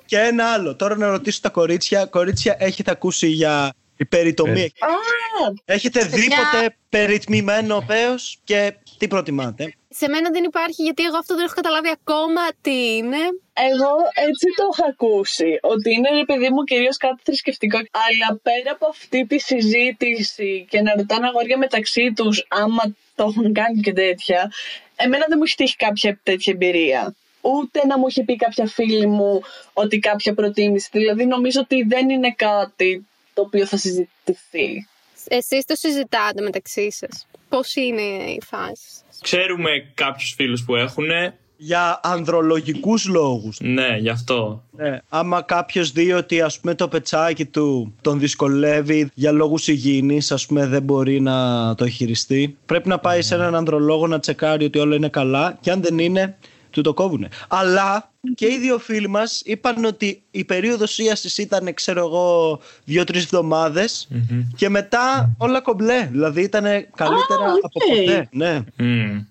[0.06, 2.04] Και ένα άλλο, τώρα να ρωτήσω τα κορίτσια.
[2.04, 4.72] Κορίτσια, έχετε ακούσει για υπερητομή.
[5.46, 11.16] Α, Έχετε δει ποτέ περιτμημένο πέος και τι προτιμάτε; Σε μένα δεν υπάρχει, γιατί εγώ
[11.16, 13.16] αυτό δεν έχω καταλάβει ακόμα τι είναι.
[13.52, 13.92] εγώ
[14.28, 15.58] έτσι το έχω ακούσει.
[15.62, 17.76] Ότι είναι ρε παιδί μου κυρίως κάτι θρησκευτικό.
[17.76, 22.82] Αλλά πέρα από αυτή τη συζήτηση και να ρωτάνε αγόρια μεταξύ τους άμα
[23.14, 24.52] το έχουν κάνει και τέτοια,
[24.96, 27.14] εμένα δεν μου έχει τύχει κάποια τέτοια εμπειρία.
[27.40, 29.40] Ούτε να μου έχει πει κάποια φίλη μου
[29.72, 30.88] ότι κάποια προτίμηση.
[30.92, 34.86] Δηλαδή νομίζω ότι δεν είναι κάτι το οποίο θα συζητηθεί.
[35.28, 37.26] Εσείς το συζητάτε μεταξύ σας.
[37.48, 41.08] Πώς είναι η φάση σας; Ξέρουμε κάποιους φίλους που έχουν.
[41.62, 43.58] Για ανδρολογικούς λόγους.
[43.60, 44.64] Ναι, γι' αυτό.
[44.70, 50.32] Ναι, άμα κάποιος δει ότι ας πούμε το πετσάκι του τον δυσκολεύει για λόγους υγιεινής
[50.32, 54.64] ας πούμε δεν μπορεί να το χειριστεί πρέπει να πάει σε έναν ανδρολόγο να τσεκάρει
[54.64, 56.36] ότι όλα είναι καλά και αν δεν είναι
[56.70, 57.28] του το κόβουνε.
[57.48, 63.22] Αλλά και οι δύο φίλοι μας είπαν ότι η περίοδος ίασης ήταν ξέρω εγώ δύο-τρεις
[63.24, 64.08] εβδομάδες
[64.56, 66.08] και μετά όλα κομπλέ.
[66.10, 66.62] Δηλαδή ήταν
[66.94, 67.64] καλύτερα Α, οκ.
[67.64, 68.28] από ποτέ.
[68.32, 68.60] Ναι.
[68.76, 69.24] Μμμ.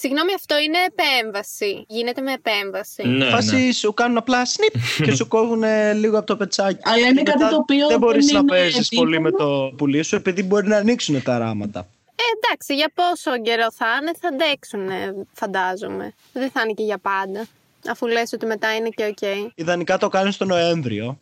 [0.00, 1.84] Συγγνώμη, αυτό είναι επέμβαση.
[1.88, 3.02] Γίνεται με επέμβαση.
[3.08, 3.30] Ναι, ναι.
[3.30, 5.62] Φάση σου κάνουν απλά snip και σου κόβουν
[5.94, 6.78] λίγο από το πετσάκι.
[6.82, 9.28] Αλλά είναι Και κάτι μετά το οποίο Δεν μπορείς δεν να είναι παίζεις πολύ με
[9.28, 9.68] επίπονο.
[9.68, 11.88] το πουλί σου επειδή μπορεί να ανοίξουν τα ράματα.
[12.20, 14.88] Ε, εντάξει, για πόσο καιρό θα είναι, θα αντέξουν,
[15.32, 16.12] φαντάζομαι.
[16.32, 17.46] Δεν θα είναι και για πάντα.
[17.90, 19.50] Αφού λες ότι μετά είναι και οκ.
[19.54, 21.20] Ιδανικά το κάνεις το Νοέμβριο.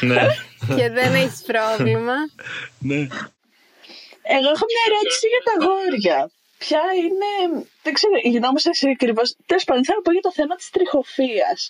[0.00, 0.26] ναι.
[0.76, 2.14] και δεν έχεις πρόβλημα.
[2.78, 3.06] ναι.
[4.30, 6.30] Εγώ έχω μια ερώτηση για τα αγόρια.
[6.64, 7.30] Ποια είναι.
[7.84, 9.22] Δεν ξέρω, η γνώμη σας ακριβώς.
[9.50, 11.60] Τέλος πάντων, θέλω να πω για το θέμα της τριχοφυΐας.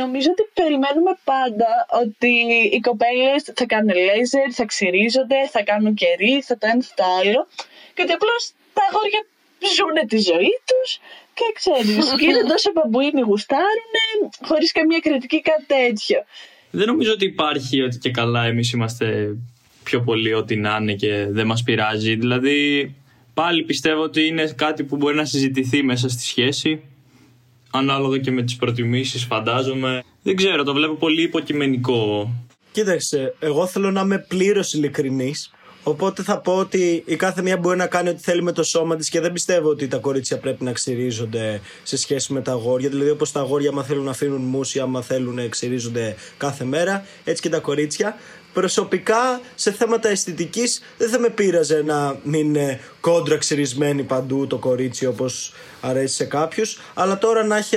[0.00, 1.70] Νομίζω ότι περιμένουμε πάντα
[2.02, 2.32] ότι
[2.74, 7.04] οι κοπέλες θα κάνουν λέιζερ, θα ξυρίζονται, θα κάνουν κερί, θα το ένα θα το
[7.18, 7.40] άλλο.
[7.94, 8.42] Και ότι απλώς
[8.76, 9.22] τα αγόρια
[9.76, 10.88] ζουν τη ζωή τους
[11.38, 13.94] και ξέρεις, και είναι τόσο μπαμπουίνοι, γουστάρουν,
[14.48, 16.18] χωρίς καμία κριτική, κάτι τέτοιο.
[16.70, 19.36] Δεν νομίζω ότι υπάρχει ότι και καλά εμείς είμαστε
[19.84, 22.14] πιο πολύ ό,τι να είναι και δεν μας πειράζει.
[22.14, 22.94] Δηλαδή
[23.34, 26.82] Πάλι πιστεύω ότι είναι κάτι που μπορεί να συζητηθεί μέσα στη σχέση.
[27.70, 30.02] Ανάλογα και με τις προτιμήσεις φαντάζομαι.
[30.22, 32.32] Δεν ξέρω, το βλέπω πολύ υποκειμενικό.
[32.72, 35.52] Κοίταξε, εγώ θέλω να είμαι πλήρως ειλικρινής.
[35.86, 38.96] Οπότε θα πω ότι η κάθε μία μπορεί να κάνει ό,τι θέλει με το σώμα
[38.96, 42.88] της και δεν πιστεύω ότι τα κορίτσια πρέπει να ξυρίζονται σε σχέση με τα αγόρια.
[42.88, 47.42] Δηλαδή, όπως τα αγόρια, άμα θέλουν να αφήνουν μουσι, άμα θέλουν, ξυρίζονται κάθε μέρα, έτσι
[47.42, 48.16] και τα κορίτσια.
[48.54, 54.58] Προσωπικά, σε θέματα αισθητικής, δεν θα με πείραζε να μην είναι κόντρα ξυρισμένη παντού το
[54.58, 56.80] κορίτσι όπως αρέσει σε κάποιους.
[56.94, 57.76] Αλλά τώρα να έχει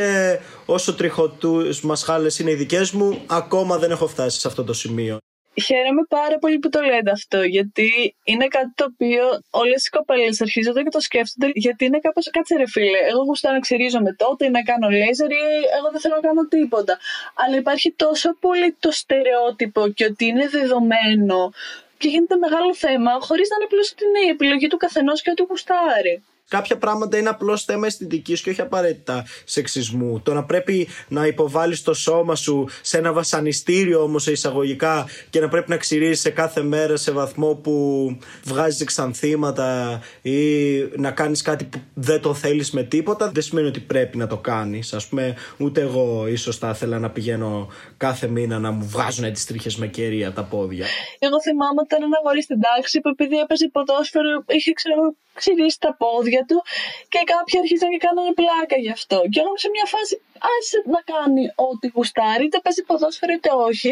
[0.66, 5.18] όσο τριχωτούς μασχάλες είναι οι δικές μου, ακόμα δεν έχω φτάσει σε αυτό το σημείο.
[5.66, 10.42] Χαίρομαι πάρα πολύ που το λέτε αυτό, γιατί είναι κάτι το οποίο όλες οι κοπέλες
[10.42, 12.98] αρχίζονται και το σκέφτονται, γιατί είναι κάπως κάτσε ρε φίλε.
[13.10, 15.42] Εγώ γουστάω να ξυρίζομαι τότε ή να κάνω λέιζερ ή
[15.78, 16.98] εγώ δεν θέλω να κάνω τίποτα.
[17.36, 21.52] Αλλά υπάρχει τόσο πολύ το στερεότυπο και ότι είναι δεδομένο
[21.98, 25.30] και γίνεται μεγάλο θέμα, χωρίς να είναι απλώς ότι είναι η επιλογή του καθενός και
[25.30, 26.24] ότι γουστάρει.
[26.50, 30.22] Κάποια πράγματα είναι απλώς θέμα αισθητικής και όχι απαραίτητα σεξισμού.
[30.22, 35.48] Το να πρέπει να υποβάλεις το σώμα σου σε ένα βασανιστήριο όμως εισαγωγικά και να
[35.48, 41.64] πρέπει να ξυρίζει σε κάθε μέρα σε βαθμό που βγάζεις εξανθήματα ή να κάνεις κάτι
[41.64, 44.94] που δεν το θέλεις με τίποτα, δεν σημαίνει ότι πρέπει να το κάνεις.
[44.94, 49.46] Α πούμε, ούτε εγώ ίσως θα ήθελα να πηγαίνω κάθε μήνα να μου βγάζουν τις
[49.46, 50.86] τρίχες με κερία τα πόδια.
[51.20, 55.92] Εγώ θυμάμαι όταν ένα αγόρι στην τάξη που επειδή έπαιζε ποδόσφαιρο είχε ξέρω, ξυρίσει τα
[56.02, 56.58] πόδια του
[57.14, 59.18] και κάποιοι αρχίσαν και κάνανε πλάκα γι' αυτό.
[59.32, 60.14] Και εγώ σε μια φάση
[60.52, 63.92] άσε να κάνει ό,τι γουστάρει, είτε παίζει ποδόσφαιρο είτε όχι.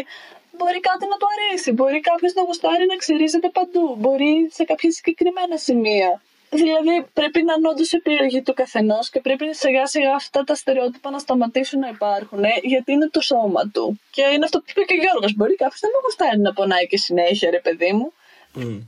[0.58, 1.68] Μπορεί κάτι να του αρέσει.
[1.76, 3.84] Μπορεί κάποιος να γουστάρει να ξυρίζεται παντού.
[4.02, 6.10] Μπορεί σε κάποια συγκεκριμένα σημεία.
[6.50, 11.10] Δηλαδή πρέπει να είναι όντως επιλογή του καθενός και πρέπει σιγά σιγά αυτά τα στερεότυπα
[11.10, 14.00] να σταματήσουν να υπάρχουν ε, γιατί είναι το σώμα του.
[14.10, 15.34] Και είναι αυτό που είπε και ο Γιώργος.
[15.36, 18.12] Μπορεί κάποιος να μην γουστάρει να πονάει και συνέχεια, ρε παιδί μου.
[18.56, 18.82] Mm.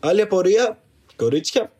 [0.00, 0.78] Άλλη απορία,
[1.16, 1.72] κορίτσια.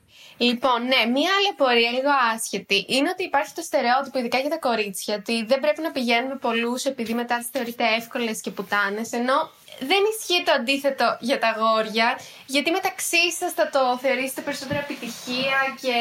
[0.49, 4.59] Λοιπόν, ναι, μία άλλη απορία λίγο άσχετη είναι ότι υπάρχει το στερεότυπο, ειδικά για τα
[4.59, 9.13] κορίτσια, ότι δεν πρέπει να πηγαίνουμε πολλούς επειδή μετά τις θεωρείται εύκολες και πουτάνες.
[9.13, 9.51] Ενώ
[9.81, 15.59] δεν ισχύει το αντίθετο για τα αγόρια, γιατί μεταξύ σας θα το θεωρήσετε περισσότερο επιτυχία
[15.81, 15.95] και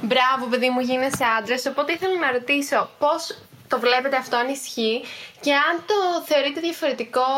[0.00, 1.66] μπράβο, παιδί μου, γίνεσαι άντρας.
[1.66, 5.04] Οπότε ήθελα να ρωτήσω πώς το βλέπετε αυτό αν ισχύει
[5.40, 7.30] και αν το θεωρείτε διαφορετικό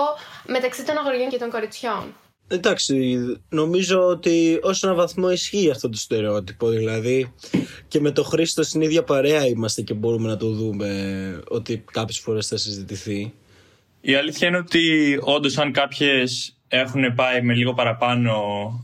[0.44, 2.14] μεταξύ των αγοριών και των κοριτσιών.
[2.48, 3.16] Εντάξει,
[3.48, 6.68] νομίζω ότι ως ένα βαθμό ισχύει αυτό το στερεότυπο.
[6.68, 7.32] Δηλαδή,
[7.88, 10.88] και με το Χρήστο στην ίδια παρέα είμαστε και μπορούμε να το δούμε
[11.48, 13.32] ότι κάποιες φορές θα συζητηθεί.
[14.00, 18.32] Η αλήθεια είναι ότι όντως, αν κάποιες έχουν πάει με λίγο παραπάνω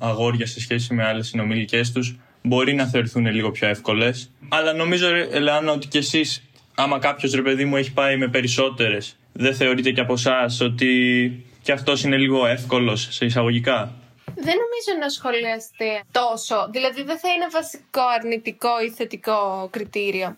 [0.00, 4.30] αγόρια σε σχέση με άλλες συνομιλικές τους, μπορεί να θεωρηθούν λίγο πιο εύκολες.
[4.48, 6.42] Αλλά νομίζω, Ελεάνα, ότι κι εσείς,
[6.74, 11.44] άμα κάποιος ρε παιδί μου έχει πάει με περισσότερες, δεν θεωρείτε και από εσάς ότι
[11.62, 13.94] και αυτός είναι λίγο εύκολος σε εισαγωγικά.
[14.34, 16.68] Δεν νομίζω να σχολιαστεί τόσο.
[16.72, 20.36] Δηλαδή δεν θα είναι βασικό αρνητικό ή θετικό κριτήριο.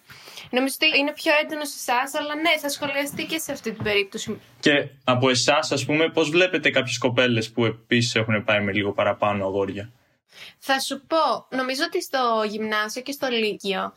[0.51, 3.83] Νομίζω ότι είναι πιο έντονο σε εσάς, αλλά ναι, θα σχολιαστεί και σε αυτή την
[3.83, 4.41] περίπτωση.
[4.61, 8.93] Και από εσάς, ας πούμε, πώς βλέπετε κάποιες κοπέλες που επίσης έχουν πάει με λίγο
[8.93, 9.93] παραπάνω αγόρια;
[10.59, 13.93] Θα σου πω, νομίζω ότι στο γυμνάσιο και στο λύκειο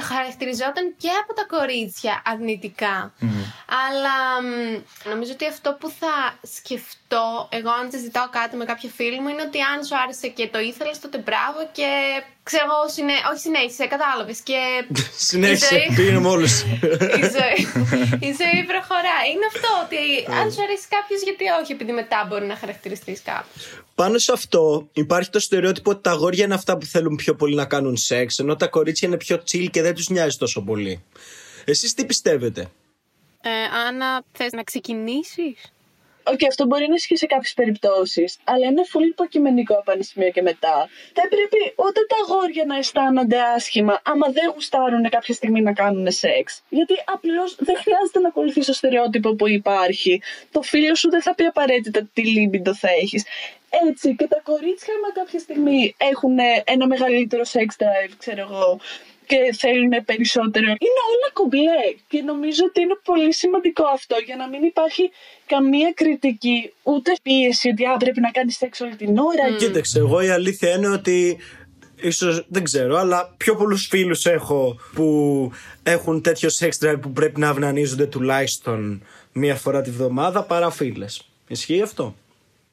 [0.00, 3.12] χαρακτηριζόταν και από τα κορίτσια αρνητικά.
[3.86, 4.16] Αλλά
[5.10, 6.14] νομίζω ότι αυτό που θα
[6.56, 10.48] σκεφτώ εγώ αν ζητάω κάτι με κάποια φίλη μου είναι ότι αν σου άρεσε και
[10.52, 11.88] το ήθελες τότε μπράβο και
[12.48, 13.16] ξέρω εγώ, συνέ...
[13.30, 14.60] όχι συνέχισε, κατάλαβες και...
[15.30, 16.54] συνέχισε, πήγαινε με όλους.
[17.20, 17.58] η, ζωή...
[18.28, 19.28] η ζωή προχωράει.
[19.32, 20.00] Είναι αυτό ότι
[20.38, 23.62] αν σου αρέσει κάποιος γιατί όχι, επειδή μετά μπορεί να χαρακτηριστείς κάποιος.
[23.94, 27.54] Πάνω σε αυτό υπάρχει το στερεότυπο ότι τα αγόρια είναι αυτά που θέλουν πιο πολύ
[27.54, 31.04] να κάνουν σεξ, ενώ τα κορίτσια είναι πιο chill και δεν τους νοιάζει τόσο πολύ.
[31.64, 32.70] Εσείς τι πιστεύετε;
[33.42, 33.50] Ε,
[33.88, 35.72] Άννα, θες να ξεκινήσεις;
[36.24, 40.02] Οκ, okay, αυτό μπορεί να ισχύει σε κάποιες περιπτώσεις, αλλά είναι πολύ υποκειμενικό από ένα
[40.02, 40.88] σημείο και μετά.
[41.12, 46.10] Δεν πρέπει ούτε τα αγόρια να αισθάνονται άσχημα άμα δεν γουστάρουν κάποια στιγμή να κάνουν
[46.10, 46.62] σεξ.
[46.68, 50.22] Γιατί απλώς δεν χρειάζεται να ακολουθείς το στερεότυπο που υπάρχει.
[50.50, 53.24] Το φίλο σου δεν θα πει απαραίτητα τι λίμπιντο θα έχεις.
[53.88, 58.80] Έτσι και τα κορίτσια, άμα κάποια στιγμή έχουν ένα μεγαλύτερο sex drive, ξέρω εγώ,
[59.32, 60.66] και θέλουν περισσότερο.
[60.66, 65.10] Είναι όλα κομπλέ και νομίζω ότι είναι πολύ σημαντικό αυτό για να μην υπάρχει
[65.46, 69.54] καμία κριτική ούτε πίεση ότι α, πρέπει να κάνεις σεξ όλη την ώρα.
[69.54, 69.58] Mm.
[69.58, 71.38] Κοίταξε, εγώ η αλήθεια είναι ότι
[72.00, 75.06] ίσως δεν ξέρω, αλλά πιο πολλούς φίλους έχω που
[75.82, 81.22] έχουν τέτοιο sex drive που πρέπει να αυνανίζονται τουλάχιστον μία φορά τη βδομάδα παρά φίλες.
[81.48, 82.14] Ισχύει αυτό;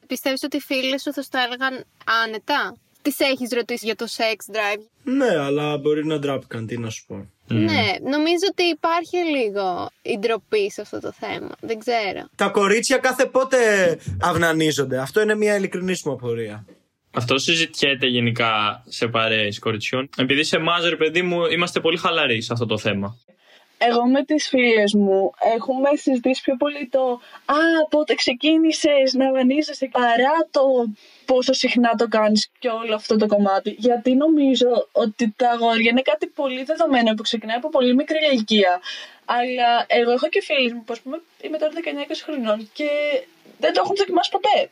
[0.06, 1.84] Πιστεύεις ότι οι φίλες σου θα στο έλεγαν
[2.24, 6.90] άνετα; Τις έχεις ρωτήσει για το sex drive; Ναι, αλλά μπορεί να ντράπηκαν, τι να
[6.90, 7.28] σου πω.
[7.54, 11.50] Ναι, νομίζω ότι υπάρχει λίγο η ντροπή σε αυτό το θέμα.
[11.60, 12.28] Δεν ξέρω.
[12.36, 13.58] Τα κορίτσια κάθε πότε
[14.20, 14.98] αυνανίζονται.
[14.98, 16.66] Αυτό είναι μια ειλικρινή μου απορία.
[17.12, 20.08] Αυτό συζητιέται γενικά σε παρέες κοριτσιών.
[20.16, 23.18] Επειδή σε εμάς, ρε παιδί μου, είμαστε πολύ χαλαροί σε αυτό το θέμα.
[23.88, 29.88] Εγώ με τις φίλες μου έχουμε συζητήσει πιο πολύ το «Α, πότε ξεκίνησες να αγωνίζεσαι»
[29.92, 30.62] παρά το
[31.24, 33.74] πόσο συχνά το κάνεις και όλο αυτό το κομμάτι.
[33.78, 38.80] Γιατί νομίζω ότι τα αγόρια είναι κάτι πολύ δεδομένο που ξεκινάει από πολύ μικρή ηλικία.
[39.24, 41.76] Αλλά εγώ έχω και φίλες μου που ας πούμε είμαι τώρα 19-20
[42.24, 42.88] χρονών και
[43.58, 44.70] δεν το έχουν δοκιμάσει ποτέ.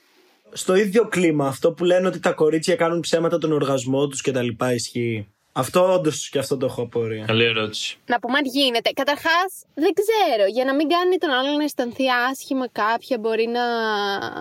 [0.52, 4.32] Στο ίδιο κλίμα, αυτό που λένε ότι τα κορίτσια κάνουν ψέματα τον οργασμό τους και
[4.32, 5.26] τα λοιπά ισχύει;
[5.58, 7.24] Αυτό όντως και αυτό το έχω απορία.
[7.26, 7.96] Καλή ερώτηση.
[8.06, 8.90] Να πούμε αν γίνεται.
[8.90, 10.48] Καταρχάς, δεν ξέρω.
[10.48, 13.64] Για να μην κάνει τον άλλον να αισθανθεί άσχημα, κάποια μπορεί να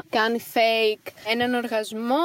[0.10, 2.16] κάνει fake έναν οργασμό.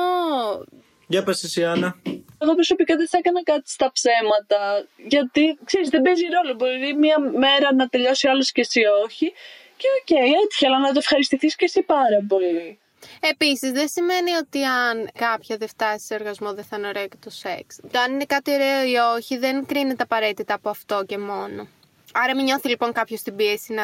[1.06, 1.96] Για πες εσύ, Άννα.
[2.38, 4.86] Εγώ προσωπικά δεν θα έκανα κάτι στα ψέματα.
[5.08, 6.54] Γιατί ξέρεις, δεν παίζει ρόλο.
[6.54, 9.32] Μπορεί μία μέρα να τελειώσει άλλος και εσύ όχι.
[9.76, 10.10] Και οκ,
[10.44, 12.78] έτυχε, αλλά να το ευχαριστηθείς και εσύ πάρα πολύ.
[13.20, 17.16] Επίσης, δεν σημαίνει ότι αν κάποια δεν φτάσει σε οργασμό δεν θα είναι ωραίο και
[17.24, 17.76] το σεξ.
[17.90, 21.68] Το αν είναι κάτι ωραίο ή όχι δεν κρίνεται απαραίτητα από αυτό και μόνο.
[22.12, 23.82] Άρα μην νιώθει λοιπόν κάποιος την πίεση να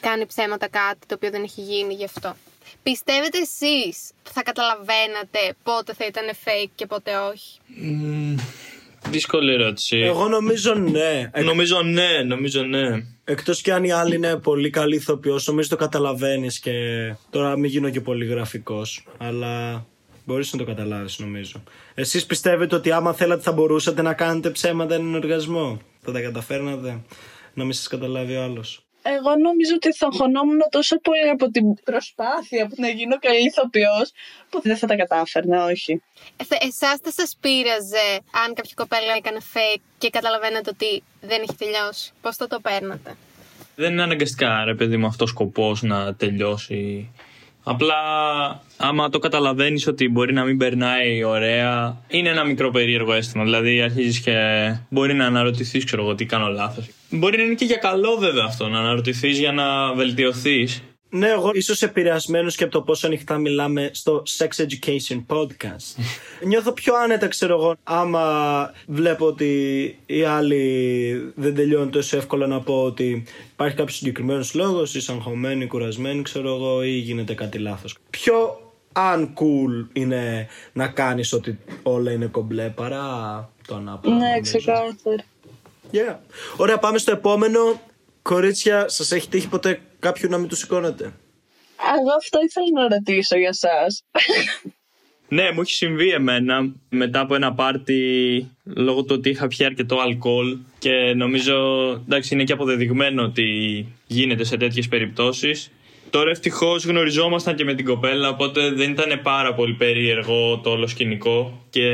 [0.00, 2.36] κάνει ψέματα κάτι το οποίο δεν έχει γίνει γι' αυτό.
[2.82, 7.58] Πιστεύετε εσείς θα καταλαβαίνατε πότε θα ήταν fake και πότε όχι;
[9.08, 9.96] Δύσκολη ερώτηση.
[9.98, 11.30] Εγώ νομίζω ναι.
[11.32, 13.02] Εκ- Νομίζω ναι, νομίζω ναι.
[13.30, 16.72] Εκτός και αν η άλλη είναι πολύ καλή ηθοποιός, νομίζω το καταλαβαίνεις και.
[17.30, 19.86] Τώρα μην γίνω και πολύ γραφικός, αλλά
[20.24, 21.62] μπορείς να το καταλάβεις νομίζω.
[21.94, 27.02] Εσείς πιστεύετε ότι άμα θέλατε θα μπορούσατε να κάνετε ψέματα έναν οργασμό; Θα τα καταφέρνατε;
[27.54, 28.87] Να μην σας καταλάβει ο άλλος.
[29.16, 34.12] Εγώ νομίζω ότι θα χωνόμουν τόσο πολύ από την προσπάθεια που να γίνω καλή ηθοποιός
[34.50, 36.02] που δεν θα τα κατάφερνα, όχι.
[36.36, 38.08] Εσάς δεν σας πείραζε
[38.44, 43.16] αν κάποια κοπέλα έκανε fake και καταλαβαίνετε ότι δεν έχει τελειώσει; Πώς θα το παίρνατε;
[43.74, 47.10] Δεν είναι αναγκαστικά, ρε παιδί μου, αυτός σκοπός να τελειώσει.
[47.70, 47.94] Απλά,
[48.76, 53.44] άμα το καταλαβαίνεις ότι μπορεί να μην περνάει ωραία, είναι ένα μικρό περίεργο αίσθημα.
[53.44, 54.32] Δηλαδή, αρχίζεις και
[54.88, 56.88] μπορεί να αναρωτηθείς, ξέρω εγώ, τι κάνω λάθος.
[57.10, 60.82] Μπορεί να είναι και για καλό, βέβαια, αυτό, να αναρωτηθείς για να βελτιωθείς.
[61.10, 66.02] Ναι, εγώ ίσως επηρεασμένος και από το πόσο ανοιχτά μιλάμε στο Sex Education Podcast.
[66.46, 69.48] Νιώθω πιο άνετα, ξέρω εγώ, άμα βλέπω ότι
[70.06, 75.66] οι άλλοι δεν τελειώνουν τόσο εύκολα να πω ότι υπάρχει κάποιος συγκεκριμένος λόγος, ή αγχωμένοι,
[75.66, 77.96] κουρασμένοι, ξέρω εγώ, ή γίνεται κάτι λάθος.
[78.10, 84.14] Πιο uncool είναι να κάνεις ότι όλα είναι κομπλέ παρά το ανάποδο.
[84.14, 84.58] Ναι, νομίζω.
[84.58, 85.24] ξεκάθαρα.
[85.92, 86.16] Yeah.
[86.56, 87.80] Ωραία, πάμε στο επόμενο.
[88.22, 91.04] Κορίτσια, σας έχει τύχει ποτέ κάποιου να μην τους σηκώνετε.
[91.98, 94.04] Εγώ αυτό ήθελα να ρωτήσω για σας.
[95.30, 98.00] Ναι, μου έχει συμβεί εμένα μετά από ένα πάρτι
[98.64, 103.46] λόγω του ότι είχα πιει αρκετό αλκοόλ και νομίζω εντάξει είναι και αποδεδειγμένο ότι
[104.06, 105.70] γίνεται σε τέτοιες περιπτώσεις.
[106.10, 110.86] Τώρα ευτυχώς γνωριζόμασταν και με την κοπέλα οπότε δεν ήταν πάρα πολύ περίεργο το όλο
[110.86, 111.90] σκηνικό και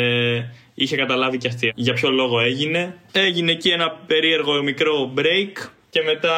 [0.74, 2.98] είχε καταλάβει και αυτή για ποιο λόγο έγινε.
[3.12, 6.36] Έγινε εκεί ένα περίεργο μικρό break και μετά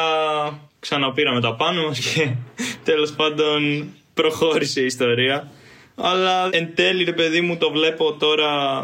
[0.79, 2.35] ξαναπήραμε τα πάνω μας και
[2.83, 5.51] τέλος πάντων προχώρησε η ιστορία.
[5.95, 8.81] Αλλά εν τέλει, ρε παιδί μου, το βλέπω τώρα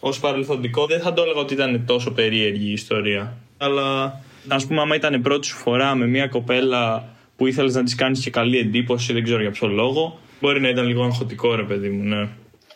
[0.00, 0.86] ως παρελθοντικό.
[0.86, 3.36] Δεν θα το έλεγα ότι ήταν τόσο περίεργη η ιστορία.
[3.58, 7.94] Αλλά ας πούμε, άμα ήταν πρώτη σου φορά με μια κοπέλα που ήθελες να της
[7.94, 11.62] κάνεις και καλή εντύπωση, δεν ξέρω για ποιο λόγο, μπορεί να ήταν λίγο αγχωτικό, ρε
[11.62, 12.16] παιδί μου, ναι.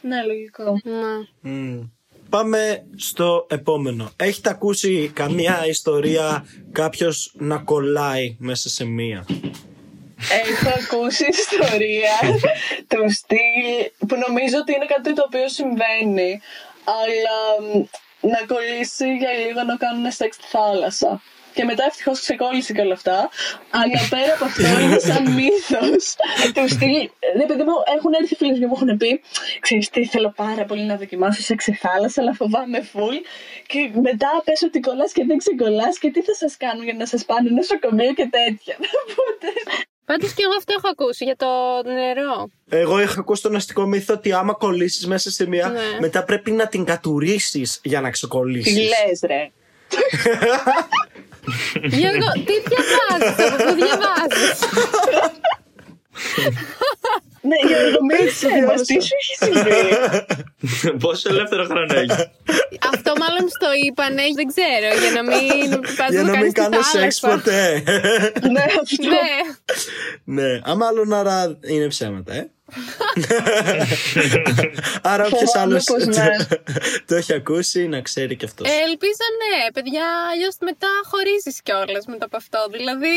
[0.01, 0.81] ναι, λογικό.
[0.85, 1.51] Ναι.
[1.53, 1.81] Μμ.
[2.31, 4.11] Πάμε στο επόμενο.
[4.17, 9.27] Έχετε ακούσει καμία ιστορία κάποιος να κολλάει μέσα σε μία;
[10.29, 12.39] Έχω ακούσει ιστορία
[12.89, 16.41] του στυλ που νομίζω ότι είναι κάτι το οποίο συμβαίνει.
[16.85, 17.39] Αλλά
[17.75, 17.85] μ,
[18.21, 21.23] να κολλήσει για λίγο να κάνουν σεξ στη θάλασσα.
[21.61, 23.29] Και μετά ευτυχώς ξεκόλλησε και όλα αυτά.
[23.71, 26.05] Αλλά πέρα από αυτό είναι σαν μύθος.
[26.55, 27.03] του στυλ.
[27.37, 29.21] Ναι, παιδί μου, έχουν έρθει φίλοι μου και μου έχουν πει:
[29.61, 33.17] Ξέρεις τι, θέλω πάρα πολύ να δοκιμάσω σεξ στη θάλασσα, αλλά φοβάμαι φουλ.
[33.67, 37.07] Και μετά πες ότι κολλάς και δεν ξεκολλάς και τι θα σας κάνουν για να
[37.07, 38.77] σας πάνε νοσοκομείο και τέτοια.
[39.03, 39.49] Οπότε.
[40.05, 41.47] Πάντως και εγώ αυτό έχω ακούσει για το
[41.91, 42.51] νερό.
[42.71, 45.81] Εγώ είχα ακούσει τον αστικό μύθο ότι άμα κολλήσεις μέσα σε μία, Ναι.
[46.01, 48.77] μετά πρέπει να την κατουρίσεις για να Τι ξεκολλήσεις.
[48.79, 49.51] λες, ρε.
[51.83, 54.47] Γιώργο, τι διαβάζει, από πού διαβάζει.
[57.43, 59.81] Ναι, Γιώργο, μίλησε μας, τι σου έχεις συμβεί.
[61.03, 62.31] Πόσο ελεύθερο χρόνο έχεις.
[62.93, 66.51] Αυτό μάλλον στο είπανε, δεν ξέρω, για να μην πας Για το να κάνεις μην
[66.51, 67.29] στη κάνω σεξ θάλασσα.
[67.29, 67.83] ποτέ.
[68.53, 69.09] Ναι, αυτό.
[69.09, 70.43] Ναι.
[70.43, 72.51] ναι, α, μάλλον άρα είναι ψέματα, ε.
[75.03, 76.37] άρα όποιος Φοβάμαι άλλος πως ναι.
[77.07, 78.69] το έχει ακούσει να ξέρει και αυτός.
[78.69, 82.59] Ε, Ελπίζω ναι, παιδιά, αλλιώς μετά χωρίζεις κιόλας μετά από αυτό.
[82.71, 83.09] Δηλαδή,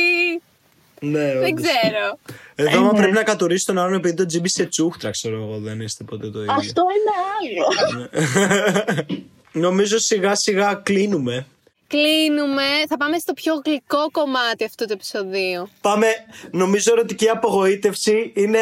[1.06, 1.62] Ναι, Δεν όντως.
[1.62, 2.20] ξέρω.
[2.56, 2.98] Εδώ, Ε, άμα ναι.
[2.98, 6.30] πρέπει να κατουρίσει τον άλλον επειδή το τζίμπι σε τσούχτρα, ξέρω εγώ, δεν είστε ποτέ
[6.30, 6.54] το ίδιο.
[6.54, 9.06] Αυτό είναι άλλο.
[9.66, 11.46] Νομίζω σιγά σιγά κλείνουμε.
[11.88, 12.64] Κλείνουμε.
[12.90, 15.70] Θα πάμε στο πιο γλυκό κομμάτι αυτού του επεισοδίου.
[15.82, 16.08] Πάμε,
[16.52, 18.60] νομίζω ερωτική απογοήτευση είναι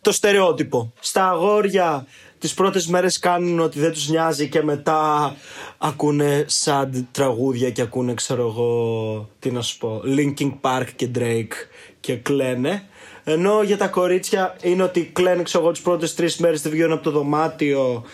[0.00, 0.92] το στερεότυπο.
[1.00, 2.06] Στα αγόρια
[2.44, 5.34] τις πρώτες μέρες κάνουν ότι δεν τους νοιάζει και μετά
[5.78, 11.52] ακούνε sad τραγούδια και ακούνε ξέρω εγώ τι να σου πω Linkin Park και Drake
[12.00, 12.88] και κλαίνε.
[13.24, 16.92] Ενώ για τα κορίτσια είναι ότι κλαίνε ξέρω εγώ τις πρώτες τρεις μέρες δεν βγαίνουν
[16.92, 18.04] από το δωμάτιο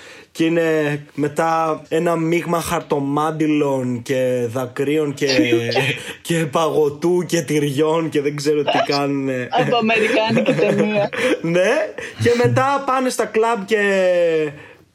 [0.41, 5.27] και είναι μετά ένα μείγμα χαρτομάντιλων και δακρύων και,
[6.27, 9.29] και παγωτού και τυριών και δεν ξέρω τι κάνουν.
[9.51, 11.09] Από αμερικάνικη ταινία.
[11.55, 11.71] ναι,
[12.23, 13.83] και μετά πάνε στα κλαμπ και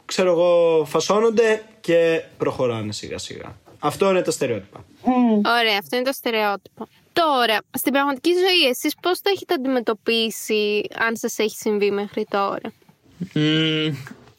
[0.06, 3.56] ξέρω εγώ φασώνονται και προχωράνε σιγά σιγά.
[3.80, 4.84] Αυτό είναι τα στερεότυπα.
[5.60, 6.88] Ωραία, αυτό είναι το στερεότυπο.
[7.14, 12.74] Τώρα, στην πραγματική ζωή, εσείς πώς το έχετε αντιμετωπίσει, αν σας έχει συμβεί μέχρι τώρα;
[13.34, 13.96] Μμμ,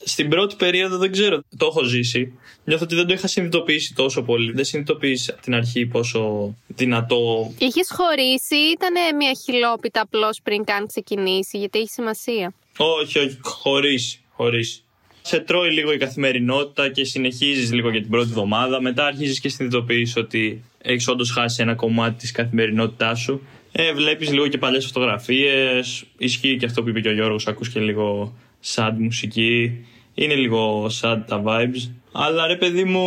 [0.09, 1.43] στην πρώτη περίοδο δεν ξέρω.
[1.57, 2.39] Το έχω ζήσει.
[2.65, 4.53] Νιώθω ότι δεν το είχα συνειδητοποιήσει τόσο πολύ.
[4.53, 7.53] Δεν συνειδητοποίησα από την αρχή πόσο δυνατό.
[7.59, 13.39] Είχες χωρίσει ή ήταν μια χιλόπιτα απλώς πριν καν ξεκινήσει, γιατί έχει σημασία; Όχι, όχι,
[13.43, 14.21] χωρίς.
[14.31, 14.85] Χωρίς.
[15.23, 18.81] Σε τρώει λίγο η καθημερινότητα και συνεχίζεις λίγο για την πρώτη εβδομάδα.
[18.81, 23.47] Μετά αρχίζεις και συνειδητοποιείς ότι έχεις όντως χάσει ένα κομμάτι της καθημερινότητάς σου.
[23.73, 26.05] Ε, Βλέπεις λίγο και παλιές φωτογραφίες.
[26.19, 27.47] Ισχύει και αυτό που είπε και ο Γιώργος.
[27.47, 28.37] Ακούς και λίγο
[28.75, 29.87] sad μουσική.
[30.19, 31.91] Είναι λίγο sad τα vibes.
[32.13, 33.05] Αλλά ρε παιδί μου,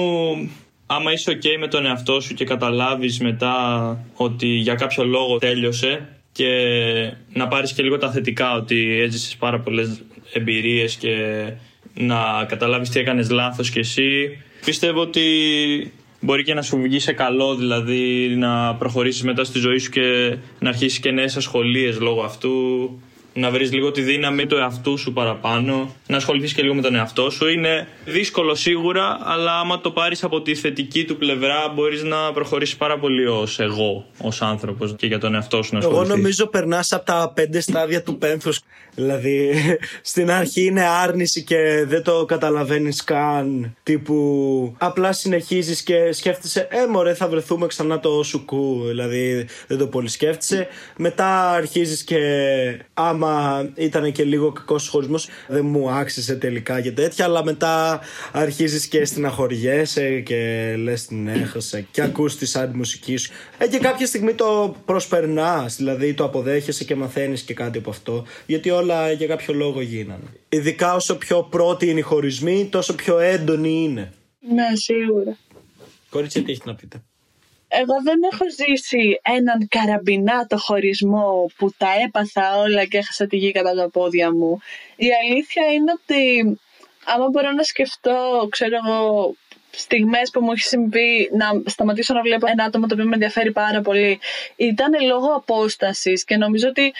[0.86, 6.08] άμα είσαι ok με τον εαυτό σου και καταλάβεις μετά ότι για κάποιο λόγο τέλειωσε
[6.32, 6.52] και
[7.34, 10.02] να πάρεις και λίγο τα θετικά ότι έζησες πάρα πολλές
[10.34, 11.16] εμπειρίες και
[11.94, 15.24] να καταλάβεις τι έκανες λάθος κι εσύ πιστεύω ότι
[16.20, 20.38] μπορεί και να σου βγει σε καλό δηλαδή να προχωρήσεις μετά στη ζωή σου και
[20.60, 22.52] να αρχίσεις και νέες ασχολίες λόγω αυτού
[23.40, 26.96] να βρεις λίγο τη δύναμη του εαυτού σου παραπάνω, να ασχοληθείς και λίγο με τον
[26.96, 27.48] εαυτό σου.
[27.48, 32.76] Είναι δύσκολο σίγουρα, αλλά άμα το πάρεις από τη θετική του πλευρά, μπορείς να προχωρήσεις
[32.76, 36.16] πάρα πολύ ως εγώ, ως άνθρωπος και για τον εαυτό σου να Εγώ ασχοληθείς.
[36.16, 38.60] νομίζω περνάς από τα πέντε στάδια του πένθους.
[38.96, 39.54] Δηλαδή,
[40.02, 43.76] στην αρχή είναι άρνηση και δεν το καταλαβαίνεις καν.
[43.84, 48.84] Τύπου, απλά συνεχίζεις και σκέφτεσαι, Ε, μωρέ, θα βρεθούμε ξανά το σουκού.
[48.88, 50.68] Δηλαδή, δεν το πολύ σκέφτεσαι.
[50.98, 52.20] Μετά αρχίζεις και
[52.94, 53.29] άμα
[53.76, 57.26] ήταν και λίγο κακός χωρισμός, δεν μου άξιζε τελικά και τέτοια.
[57.26, 58.00] Αλλά μετά
[58.32, 63.32] αρχίζεις και στεναχωριέσαι και λες την έχασα και ακούς τη σαν μουσικής σου.
[63.58, 68.26] Ε, και κάποια στιγμή το προσπερνάς, δηλαδή το αποδέχεσαι και μαθαίνεις και κάτι από αυτό.
[68.46, 70.24] Γιατί όλα για κάποιο λόγο γίνανε.
[70.50, 74.14] Ειδικά όσο πιο πρώτοι είναι οι χωρισμοί, τόσο πιο έντονοι είναι.
[74.54, 75.38] Ναι, σίγουρα.
[76.10, 77.02] Κορίτσια, τι έχεις να πείτε;
[77.72, 83.52] Εγώ δεν έχω ζήσει έναν καραμπινάτο χωρισμό που τα έπαθα όλα και έχασα τη γη
[83.52, 84.60] κατά τα πόδια μου.
[84.96, 86.60] Η αλήθεια είναι ότι
[87.06, 89.36] άμα μπορώ να σκεφτώ, ξέρω εγώ,
[89.72, 93.52] στιγμές που μου έχει συμβεί να σταματήσω να βλέπω ένα άτομο το οποίο με ενδιαφέρει
[93.52, 94.20] πάρα πολύ
[94.56, 96.94] ήταν λόγω απόστασης και νομίζω ότι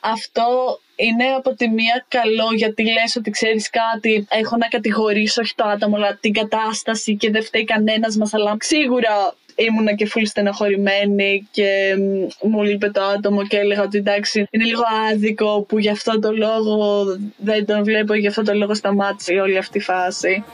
[0.00, 5.54] αυτό είναι από τη μία καλό γιατί λες ότι ξέρεις κάτι έχω να κατηγορήσω όχι
[5.54, 10.24] το άτομο αλλά την κατάσταση και δεν φταίει κανένας μας αλλά σίγουρα ήμουνα και φουλ
[10.24, 15.78] στεναχωρημένη και μ, μου λείπε το άτομο και έλεγα ότι εντάξει είναι λίγο άδικο που
[15.78, 17.04] γι' αυτό το λόγο
[17.36, 20.44] δεν τον βλέπω γι' αυτό το λόγο σταμάτησε η όλη αυτή η φάση.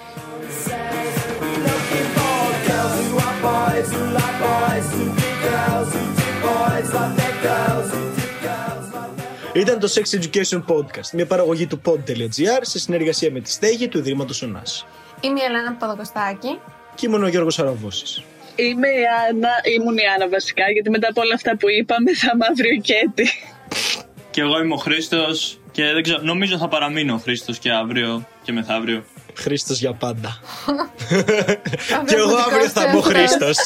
[9.55, 13.99] Ήταν το Sex Education Podcast, μια παραγωγή του pod.gr σε συνεργασία με τη στέγη του
[13.99, 14.87] Ιδρύματος Ωνάς.
[15.21, 16.59] Είμαι η Ελένα Παπαδοκοστάκη.
[16.95, 18.23] Και ήμουν ο Γιώργος Αραβώσης.
[18.57, 22.31] Είμαι η Άννα, ήμουν η Άννα βασικά γιατί μετά από όλα αυτά που είπαμε θα
[22.35, 23.25] είμαι αύριο και
[24.31, 28.27] Και εγώ είμαι ο Χρήστος και δεν ξέρω, νομίζω θα παραμείνω ο Χρήστος και αύριο
[28.43, 29.05] και μεθαύριο.
[29.35, 30.41] Χρήστος για πάντα.
[32.07, 33.59] και εγώ αύριο θα είμαι ο Χρήστος.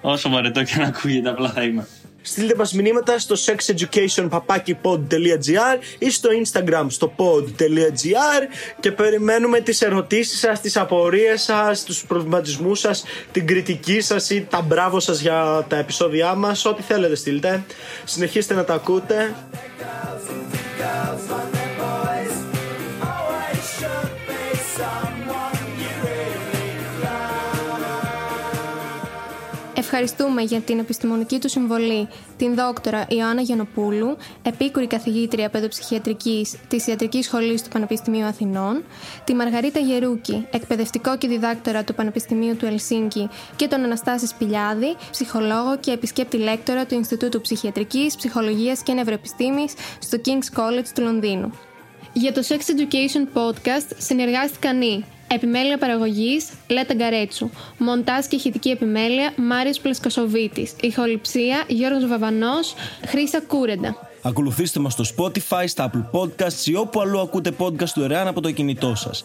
[0.00, 1.86] Όσο βαρετό και να ακούγεται, απλά θα είμαι.
[2.22, 8.42] Στείλτε μας μηνύματα στο sexeducationpapakipod.gr ή στο instagram στο pod.gr
[8.80, 14.46] και περιμένουμε τις ερωτήσεις σας, τις απορίες σας, τους προβληματισμούς σας, την κριτική σας ή
[14.50, 17.64] τα μπράβο σας για τα επεισόδια μας, ό,τι θέλετε στείλτε.
[18.04, 19.34] Συνεχίστε να τα ακούτε.
[29.82, 37.24] Ευχαριστούμε για την επιστημονική του συμβολή την δόκτωρα Ιωάννα Γιανοπούλου, επίκουρη καθηγήτρια παιδοψυχιατρικής της Ιατρικής
[37.24, 38.84] Σχολής του Πανεπιστημίου Αθηνών,
[39.24, 45.78] τη Μαργαρίτα Γερούκη, εκπαιδευτικό και διδάκτορα του Πανεπιστημίου του Ελσίνκη και τον Αναστάση Σπηλιάδη, ψυχολόγο
[45.80, 51.52] και επισκέπτη λέκτορα του Ινστιτούτου Ψυχιατρικής, Ψυχολογίας και Νευροεπιστήμης στο King's College του Λονδίνου.
[52.12, 55.04] Για το Sex Education Podcast συνεργάστηκαν οι
[55.34, 57.50] Επιμέλεια παραγωγής Λέτα Γκαρέτσου.
[57.78, 60.72] Μοντάζ και ηχητική επιμέλεια Μάριος Πλεσκοσοβίτης.
[60.80, 62.74] Ηχοληψία Γιώργος Βαβανός
[63.06, 63.96] Χρήσα Κούρεντα.
[64.22, 68.40] Ακολουθήστε μας στο Spotify, στα Apple Podcasts ή όπου αλλού ακούτε podcast του δωρεάν από
[68.40, 69.24] το κινητό σας.